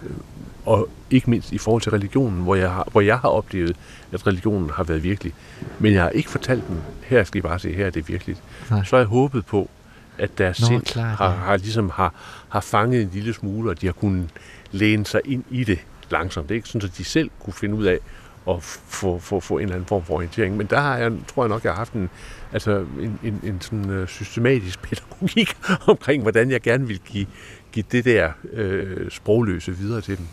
[0.67, 3.77] og ikke mindst i forhold til religionen, hvor jeg, har, hvor jeg har oplevet,
[4.13, 5.35] at religionen har været virkelig.
[5.79, 8.43] Men jeg har ikke fortalt dem, her skal I bare se, her er det virkeligt.
[8.71, 8.85] Nej.
[8.85, 9.71] Så har jeg håbet på,
[10.19, 12.15] at deres Nå, sind klar, har, har, ligesom har,
[12.49, 14.29] har fanget en lille smule, og de har kunnet
[14.71, 15.79] læne sig ind i det
[16.11, 16.49] langsomt.
[16.49, 17.99] Det er ikke sådan, at de selv kunne finde ud af
[18.47, 20.57] og få, få, få en eller anden form for orientering.
[20.57, 22.11] Men der har jeg, tror jeg nok, jeg har haft en,
[22.53, 25.57] altså en, en, en sådan uh, systematisk pædagogik
[25.87, 27.27] omkring, hvordan jeg gerne vil give,
[27.73, 30.27] give det der øh, sprogløse videre til dem.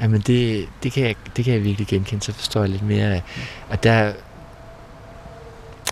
[0.00, 3.20] Jamen det, det, kan jeg, det kan jeg virkelig genkende, så forstår jeg lidt mere.
[3.68, 4.12] Og der,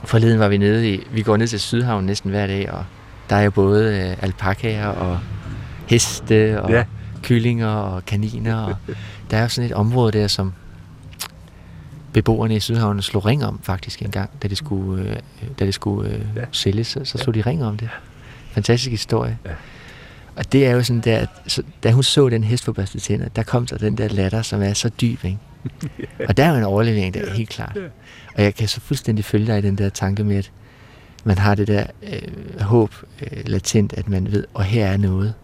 [0.05, 2.85] forleden var vi nede i, vi går ned til Sydhavn næsten hver dag, og
[3.31, 5.21] der er jo både øh, alpakaer og
[5.87, 6.85] heste og ja.
[7.23, 8.57] kyllinger og kaniner.
[8.57, 8.77] Og
[9.31, 10.53] der er jo sådan et område der, som
[12.13, 15.17] beboerne i Sydhavn slog ring om faktisk en gang, da det skulle, øh,
[15.59, 16.45] da det skulle øh, ja.
[16.53, 16.87] sælges.
[16.87, 17.89] Så, så slog de ring om det.
[18.53, 19.39] Fantastisk historie.
[19.45, 19.51] Ja.
[20.37, 23.29] Og det er jo sådan der, at så, da hun så den hest børstet tænder,
[23.29, 25.39] der kom så den der latter, som er så dyb, ikke?
[26.29, 27.79] Og der er jo en overlevering, der er helt klart.
[28.35, 30.53] Og jeg kan så fuldstændig følge dig i den der tanke med, at
[31.25, 35.35] man har det der øh, håb øh, latent, at man ved, og her er noget.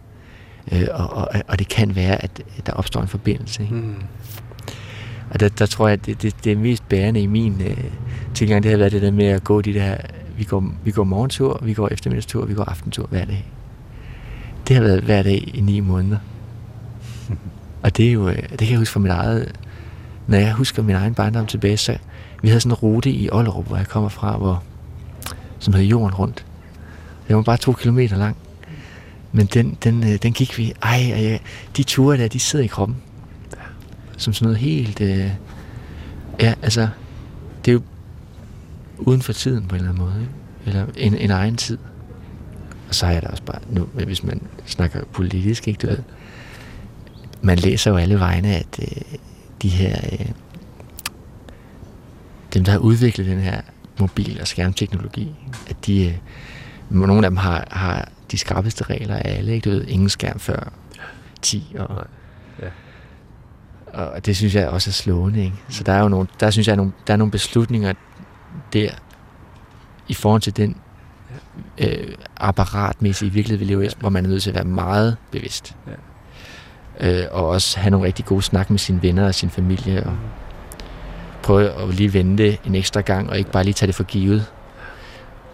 [0.71, 3.63] Øh, og, og, og det kan være, at der opstår en forbindelse.
[3.63, 3.75] Ikke?
[3.75, 3.95] Mm.
[5.29, 7.83] Og der, der tror jeg, at det, det, det er mest bærende i min øh,
[8.33, 9.97] tilgang, det har været det der med at gå de der,
[10.37, 13.51] vi går, vi går morgentur, vi går eftermiddagstur, vi går aftentur hver dag.
[14.69, 16.17] Det har været hver dag i ni måneder.
[17.83, 19.51] Og det er jo, øh, det kan jeg huske fra mit eget,
[20.27, 21.97] når jeg husker min egen barndom tilbage, så
[22.41, 24.63] vi havde sådan en rute i Ollerup, hvor jeg kommer fra, hvor,
[25.59, 26.45] som hed Jorden Rundt.
[27.27, 28.37] Det var bare to kilometer lang.
[29.31, 31.39] Men den, den, øh, den gik vi, ej, ej,
[31.77, 32.97] de ture der, de sidder i kroppen.
[34.17, 35.31] Som sådan noget helt, øh,
[36.39, 36.87] ja, altså,
[37.65, 37.81] det er jo
[38.97, 40.31] uden for tiden på en eller anden måde, ikke?
[40.65, 41.77] eller en, en egen tid.
[42.89, 45.99] Og så er jeg da også bare, nu, hvis man snakker politisk, ikke, du ved,
[47.41, 49.17] man læser jo alle vegne, at øh,
[49.61, 50.25] de her, øh,
[52.53, 53.61] dem der har udviklet den her
[53.99, 55.35] mobil- og skærmteknologi,
[55.69, 56.17] at de, øh,
[56.89, 59.69] nogle af dem har, har de skarpeste regler af alle, ikke?
[59.69, 60.71] Du ved, ingen skærm før
[61.41, 62.07] 10, og,
[62.61, 62.69] ja.
[63.93, 65.55] og det synes jeg også er slående, ikke?
[65.69, 67.93] Så der er jo nogle, der synes jeg, nogle, der er nogle beslutninger
[68.73, 68.91] der,
[70.07, 70.75] i forhold til den
[71.77, 73.91] øh, apparatmæssige virkelighed, vi lever i, ja.
[73.99, 75.75] hvor man er nødt til at være meget bevidst.
[75.87, 75.93] Ja.
[76.99, 80.11] Øh, og også have nogle rigtig gode snak med sine venner og sin familie, og
[80.11, 80.17] mm.
[81.43, 84.45] prøve at lige vente en ekstra gang, og ikke bare lige tage det for givet.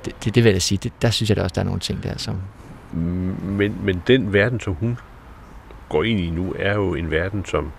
[0.06, 1.80] Det, det, det vil jeg sige, det, der synes jeg da også, der er nogle
[1.80, 2.42] ting der, som...
[3.44, 4.98] Men, men den verden, som hun
[5.90, 7.72] går ind i nu, er jo en verden, som...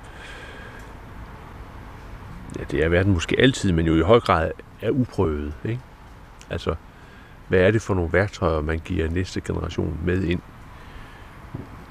[2.59, 4.51] Ja, det er verden måske altid, men jo i høj grad
[4.83, 5.81] er uprøvet, ikke?
[6.51, 6.75] Altså,
[7.49, 10.41] hvad er det for nogle værktøjer, man giver næste generation med ind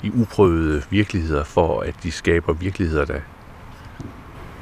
[0.03, 3.20] i uprøvede virkeligheder, for at de skaber virkeligheder, der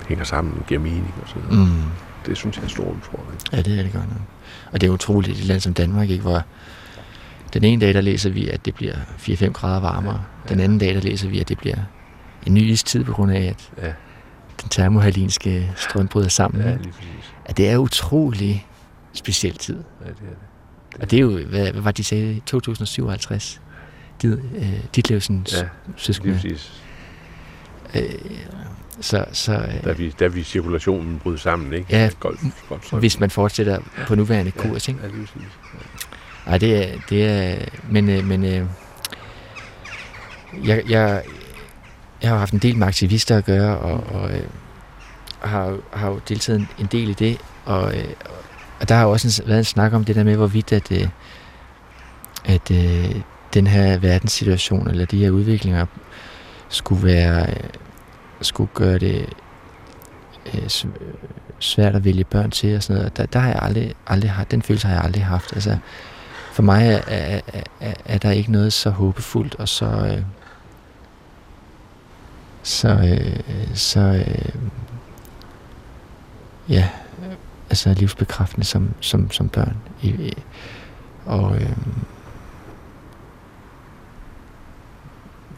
[0.08, 1.60] hænger sammen giver mening og sådan noget.
[1.60, 1.82] Mm.
[2.26, 3.39] Det synes jeg er stor udfordring.
[3.52, 4.22] Ja, det er det godt nok.
[4.72, 6.41] Og det er utroligt, et land som Danmark, ikke, hvor
[7.54, 10.14] den ene dag, der læser vi, at det bliver 4-5 grader varmere.
[10.14, 10.54] Ja, ja.
[10.54, 11.78] Den anden dag, der læser vi, at det bliver
[12.46, 13.94] en ny istid på grund af, at ja.
[14.62, 16.62] den termohalinske strøm bryder sammen.
[16.62, 16.94] Ja, lige
[17.46, 18.68] at det er utrolig
[19.14, 19.84] speciel tid.
[20.02, 20.38] Ja, det er det.
[21.00, 23.62] Og det er jo, hvad, hvad var de sagde, 2057?
[24.22, 24.39] Dit, øh,
[24.96, 25.68] Ditlevsens ja,
[25.98, 26.58] søskende.
[27.96, 28.02] Øh,
[29.02, 31.86] så, så, øh, da, vi, da vi cirkulationen bryder sammen, ikke?
[31.89, 35.00] Ja, golf, golf, hvis man fortsætter på nuværende kurs, ikke?
[35.04, 35.50] Ja, lige præcis.
[36.46, 36.52] Ja.
[36.52, 38.66] Ej, det er, det er, men, øh, men øh,
[40.64, 41.24] jeg, jeg,
[42.22, 44.44] jeg har haft en del med aktivister at gøre, og, og øh,
[45.39, 48.06] har, har jo deltaget en del i det, og, øh,
[48.80, 51.07] og der har også en, været en snak om det der med, hvorvidt at, øh,
[52.45, 53.15] at øh,
[53.53, 55.86] den her verdenssituation, eller de her udviklinger,
[56.69, 57.69] skulle være øh,
[58.41, 59.30] skulle gøre det
[60.53, 60.69] øh,
[61.59, 63.17] svært at vælge børn til og sådan noget.
[63.17, 65.53] Der, der har jeg aldrig, aldrig haft, den følelse har jeg aldrig haft.
[65.53, 65.78] Altså,
[66.51, 67.41] for mig er, er,
[67.80, 70.24] er, er der ikke noget så håbefuldt og så øh,
[72.63, 74.55] så øh, så øh,
[76.69, 76.89] ja
[77.74, 79.78] altså livsbekræftende som, som, som børn.
[80.01, 80.34] I,
[81.26, 81.78] og øh,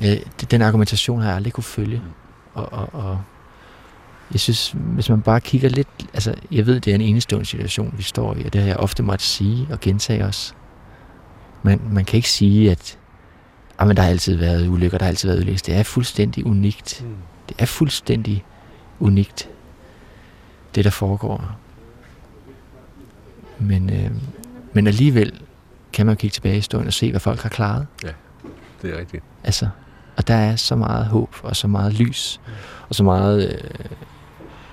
[0.01, 0.17] ja,
[0.51, 2.01] den argumentation har jeg aldrig kunne følge.
[2.53, 3.21] Og, og, og
[4.31, 7.93] jeg synes, hvis man bare kigger lidt, altså jeg ved, det er en enestående situation,
[7.97, 10.55] vi står i, og det har jeg ofte måtte sige og gentage os.
[11.63, 12.97] Men man kan ikke sige, at
[13.79, 15.61] ah, men der har altid været ulykker, der har altid været ulykker.
[15.65, 17.03] Det er fuldstændig unikt.
[17.03, 17.15] Mm.
[17.49, 18.45] Det er fuldstændig
[18.99, 19.49] unikt,
[20.75, 21.64] det der foregår.
[23.59, 24.11] Men, øh,
[24.73, 25.41] men alligevel
[25.93, 27.87] kan man kigge tilbage i historien og se, hvad folk har klaret.
[28.03, 28.11] Ja,
[28.81, 29.23] det er rigtigt.
[29.43, 29.67] Altså,
[30.17, 32.41] og der er så meget håb, og så meget lys,
[32.89, 33.85] og så meget øh,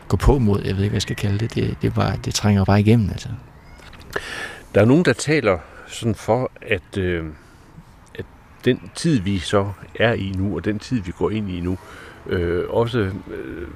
[0.09, 1.55] gå på mod, jeg ved ikke, hvad jeg skal kalde det.
[1.55, 3.29] Det, det, bare, det trænger bare igennem, altså.
[4.75, 7.25] Der er nogen, der taler sådan for, at, øh,
[8.15, 8.25] at
[8.65, 11.79] den tid, vi så er i nu, og den tid, vi går ind i nu,
[12.27, 13.69] øh, også øh,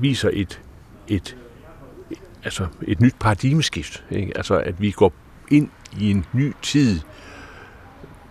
[0.00, 0.60] viser et,
[1.08, 1.36] et,
[2.44, 4.04] altså et nyt paradigmeskift.
[4.10, 4.32] Ikke?
[4.36, 5.12] Altså at vi går
[5.50, 5.68] ind
[5.98, 7.00] i en ny tid,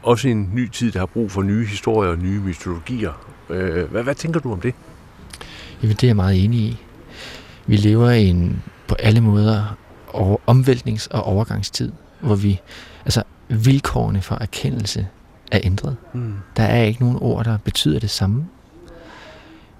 [0.03, 3.28] også en ny tid, der har brug for nye historier og nye mytologier.
[3.49, 4.74] Øh, hvad, hvad tænker du om det?
[5.82, 6.78] Jamen, det er jeg meget enig i.
[7.68, 9.78] Vi lever i en på alle måder
[10.14, 12.60] over omvæltnings- og overgangstid, hvor vi,
[13.05, 15.07] altså vilkårene for erkendelse
[15.51, 15.97] er ændret.
[16.14, 16.34] Mm.
[16.57, 18.47] Der er ikke nogen ord, der betyder det samme.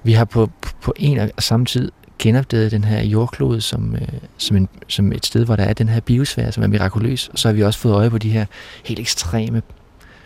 [0.04, 0.50] Vi har på,
[0.82, 4.08] på en og samme tid genopdaget den her jordklode som, øh,
[4.38, 7.28] som, en, som et sted, hvor der er den her biosfære, som er mirakuløs.
[7.28, 8.46] Og så har vi også fået øje på de her
[8.86, 9.62] helt ekstreme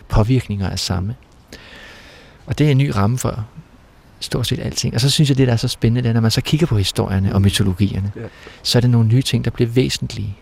[0.08, 1.14] påvirkninger af samme.
[2.46, 3.46] Og det er en ny ramme for
[4.20, 4.94] stort set alting.
[4.94, 6.66] Og så synes jeg, det der er så spændende, det er, når man så kigger
[6.66, 8.20] på historierne og mytologierne, ja.
[8.62, 10.36] så er det nogle nye ting, der bliver væsentlige.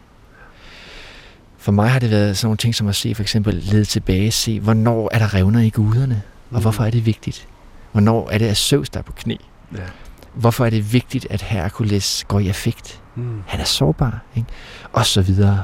[1.58, 4.30] For mig har det været sådan nogle ting som at se for eksempel lede tilbage,
[4.30, 6.62] se hvornår er der revner i guderne, og mm.
[6.62, 7.48] hvorfor er det vigtigt?
[7.92, 9.36] Hvornår er det at Zeus, der er på knæ?
[9.74, 9.78] Ja.
[10.34, 13.02] Hvorfor er det vigtigt, at Herkules går i affekt?
[13.16, 13.42] Mm.
[13.46, 14.48] Han er sårbar, ikke?
[14.92, 15.62] Og så videre.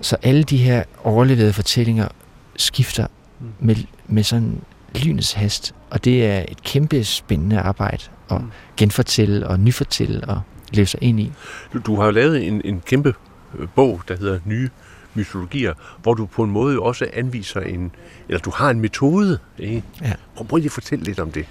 [0.00, 2.08] Så alle de her overleverede fortællinger
[2.56, 3.06] skifter
[3.40, 3.46] mm.
[3.60, 4.60] med, med sådan
[4.94, 5.74] lynets hast.
[5.90, 8.50] Og det er et kæmpe spændende arbejde at mm.
[8.76, 10.40] genfortælle og nyfortælle og
[10.72, 11.32] leve sig ind i.
[11.72, 13.14] Du, du har jo lavet en, en kæmpe
[13.58, 14.70] øh, bog, der hedder Nye
[15.14, 17.92] mytologier, hvor du på en måde også anviser en,
[18.28, 19.38] eller du har en metode.
[19.58, 19.82] Ikke?
[20.02, 20.12] Ja.
[20.36, 21.46] Prøv, prøv lige at fortælle lidt om det.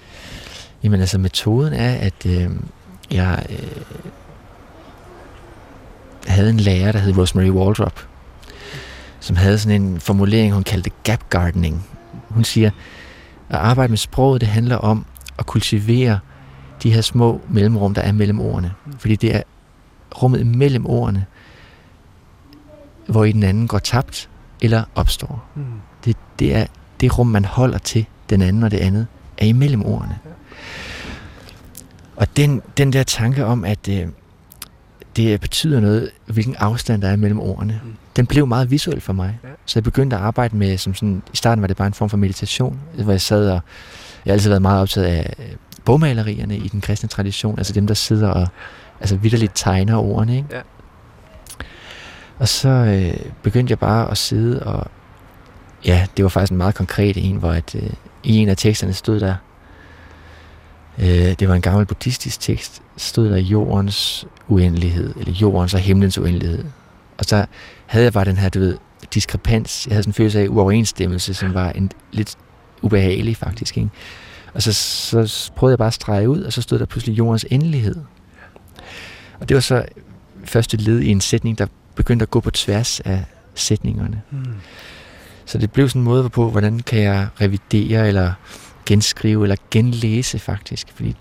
[0.84, 2.50] Jamen altså, metoden er, at øh,
[3.10, 3.82] jeg øh,
[6.26, 8.08] havde en lærer, der hed Rosemary Waldrop,
[9.20, 11.86] som havde sådan en formulering, hun kaldte gap gardening.
[12.28, 12.70] Hun siger,
[13.48, 15.06] at arbejde med sproget, det handler om
[15.38, 16.18] at kultivere
[16.82, 18.72] de her små mellemrum, der er mellem ordene.
[18.98, 19.42] Fordi det er
[20.22, 21.26] rummet mellem ordene,
[23.06, 24.28] hvor i den anden går tabt
[24.60, 25.44] eller opstår.
[25.54, 25.64] Mm.
[26.04, 26.66] Det, det er
[27.00, 29.06] det rum, man holder til den anden og det andet,
[29.42, 30.18] er imellem ordene.
[32.16, 34.06] Og den, den der tanke om, at øh,
[35.16, 37.94] det betyder noget, hvilken afstand der er mellem ordene, mm.
[38.16, 39.38] den blev meget visuel for mig.
[39.44, 39.48] Ja.
[39.66, 42.08] Så jeg begyndte at arbejde med, som sådan, i starten var det bare en form
[42.08, 43.60] for meditation, hvor jeg sad og,
[44.24, 47.86] jeg har altid været meget optaget af øh, bogmalerierne i den kristne tradition, altså dem,
[47.86, 48.48] der sidder og
[49.00, 50.48] altså vidderligt tegner ordene, ikke?
[50.52, 50.60] Ja.
[52.38, 54.86] Og så øh, begyndte jeg bare at sidde og,
[55.84, 57.90] ja, det var faktisk en meget konkret en, hvor at, øh,
[58.24, 59.34] i en af teksterne stod der,
[60.98, 66.18] øh, det var en gammel buddhistisk tekst, stod der jordens uendelighed, eller jordens og himlens
[66.18, 66.64] uendelighed.
[67.18, 67.46] Og så
[67.86, 68.78] havde jeg bare den her, du ved,
[69.14, 69.86] diskrepans.
[69.86, 72.36] Jeg havde sådan en følelse af uoverensstemmelse, som var en lidt
[72.82, 73.76] ubehagelig faktisk.
[73.76, 73.90] Ikke?
[74.54, 77.46] Og så, så prøvede jeg bare at strege ud, og så stod der pludselig jordens
[77.50, 77.96] endelighed.
[79.40, 79.84] Og det var så
[80.44, 84.22] første led i en sætning, der begyndte at gå på tværs af sætningerne.
[84.30, 84.54] Mm.
[85.52, 88.32] Så det blev sådan en måde på, hvordan kan jeg revidere, eller
[88.86, 90.92] genskrive, eller genlæse faktisk.
[90.94, 91.16] Fordi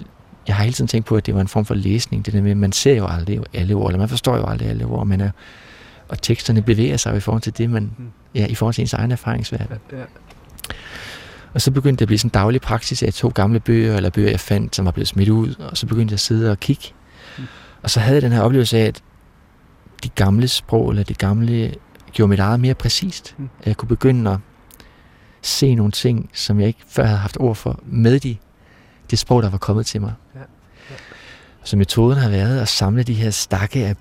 [0.48, 2.26] jeg har hele tiden tænkt på, at det var en form for læsning.
[2.26, 4.70] Det der med, at man ser jo aldrig alle ord, eller man forstår jo aldrig
[4.70, 5.32] alle ord, men er,
[6.10, 8.12] og teksterne bevæger sig jo i forhold til det, man, mm.
[8.36, 9.78] ja, i forhold til ens egen erfaringsverden.
[9.92, 10.04] Ja, ja.
[11.54, 14.10] Og så begyndte det at blive sådan en daglig praksis af to gamle bøger, eller
[14.10, 16.60] bøger, jeg fandt, som var blevet smidt ud, og så begyndte jeg at sidde og
[16.60, 16.88] kigge.
[17.38, 17.44] Mm.
[17.82, 19.04] Og så havde jeg den her oplevelse af, at
[20.04, 21.74] de gamle sprog, eller det gamle,
[22.12, 23.36] gjorde mit eget mere præcist.
[23.38, 23.49] Mm.
[23.59, 24.38] At jeg kunne begynde at
[25.41, 28.38] se nogle ting, som jeg ikke før havde haft ord for, med de,
[29.12, 30.14] det sprog, der var kommet til mig.
[30.36, 30.39] Ja.
[30.39, 30.95] Ja.
[31.64, 33.95] Så metoden har været at samle de her stakke af,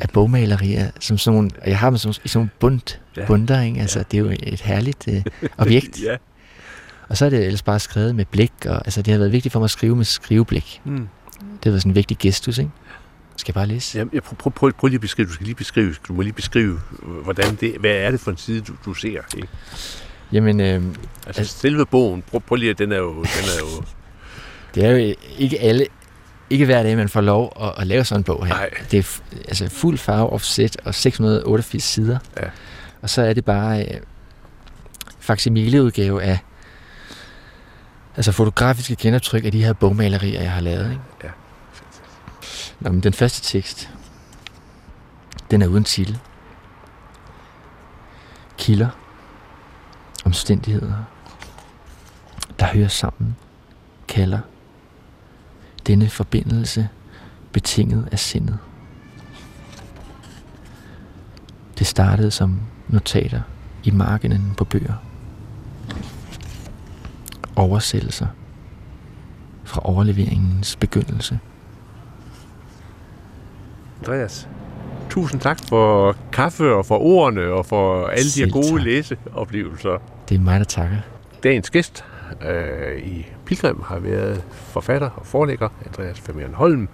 [0.00, 3.26] af bogmalerier, som sådan nogle, og jeg har dem som, i sådan nogle bund, ja.
[3.26, 3.80] bunder, ikke?
[3.80, 4.04] Altså, ja.
[4.10, 5.14] det er jo et herligt uh,
[5.58, 6.02] objekt.
[6.04, 6.16] ja.
[7.08, 9.52] Og så er det ellers bare skrevet med blik, og altså, det har været vigtigt
[9.52, 10.80] for mig at skrive med skriveblik.
[10.84, 10.96] Mm.
[10.96, 12.70] Det har været sådan en vigtig gestus, ikke?
[13.40, 13.98] Skal jeg bare læse?
[13.98, 16.22] Jamen, jeg prøv, prøv, prøv, prøv lige at beskrive, du skal lige beskrive, du må
[16.22, 16.80] lige beskrive,
[17.24, 19.48] hvordan det, hvad er det for en side, du, du ser, ikke?
[20.32, 20.74] Jamen, øh,
[21.26, 23.84] altså, altså, selve bogen, prøv, prøv lige at, den er jo, den er jo...
[24.74, 25.86] det er jo ikke alle,
[26.50, 28.54] ikke hver dag, man får lov at, at lave sådan en bog her.
[28.54, 28.70] Nej.
[28.90, 32.18] Det er altså fuld farve offset og 688 sider.
[32.36, 32.46] Ja.
[33.02, 34.00] Og så er det bare øh,
[35.20, 36.38] faksimileudgave af
[38.16, 40.90] altså fotografiske genoptryk af de her bogmalerier, jeg har lavet.
[40.90, 41.02] Ikke?
[42.80, 42.84] Ja.
[42.84, 43.90] Nå, men den første tekst,
[45.50, 46.18] den er uden titel.
[48.58, 48.88] Kilder,
[50.24, 51.04] omstændigheder,
[52.58, 53.36] der hører sammen,
[54.08, 54.40] kalder.
[55.86, 56.88] Denne forbindelse
[57.52, 58.58] betinget af sindet.
[61.78, 63.42] Det startede som notater
[63.84, 64.94] i markenen på bøger.
[67.56, 68.26] Oversættelser
[69.64, 71.38] fra overleveringens begyndelse–
[74.00, 74.48] Andreas,
[75.10, 78.84] tusind tak for kaffe og for ordene og for alle de her gode tak.
[78.84, 79.98] læseoplevelser.
[80.28, 80.96] Det er mig, der takker.
[81.42, 82.04] Dagens gæst
[82.48, 86.88] øh, i Pilgrim har været forfatter og forlægger, Andreas Familien Holm.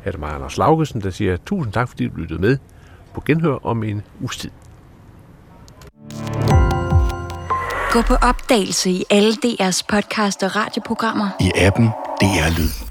[0.00, 2.58] Her er det mig, Anders Laugesen, der siger tusind tak, fordi du lyttede med
[3.14, 4.50] på genhør om en uges tid.
[7.92, 11.28] Gå på opdagelse i alle DR's podcast og radioprogrammer.
[11.40, 11.86] I appen
[12.20, 12.87] DR Lyd.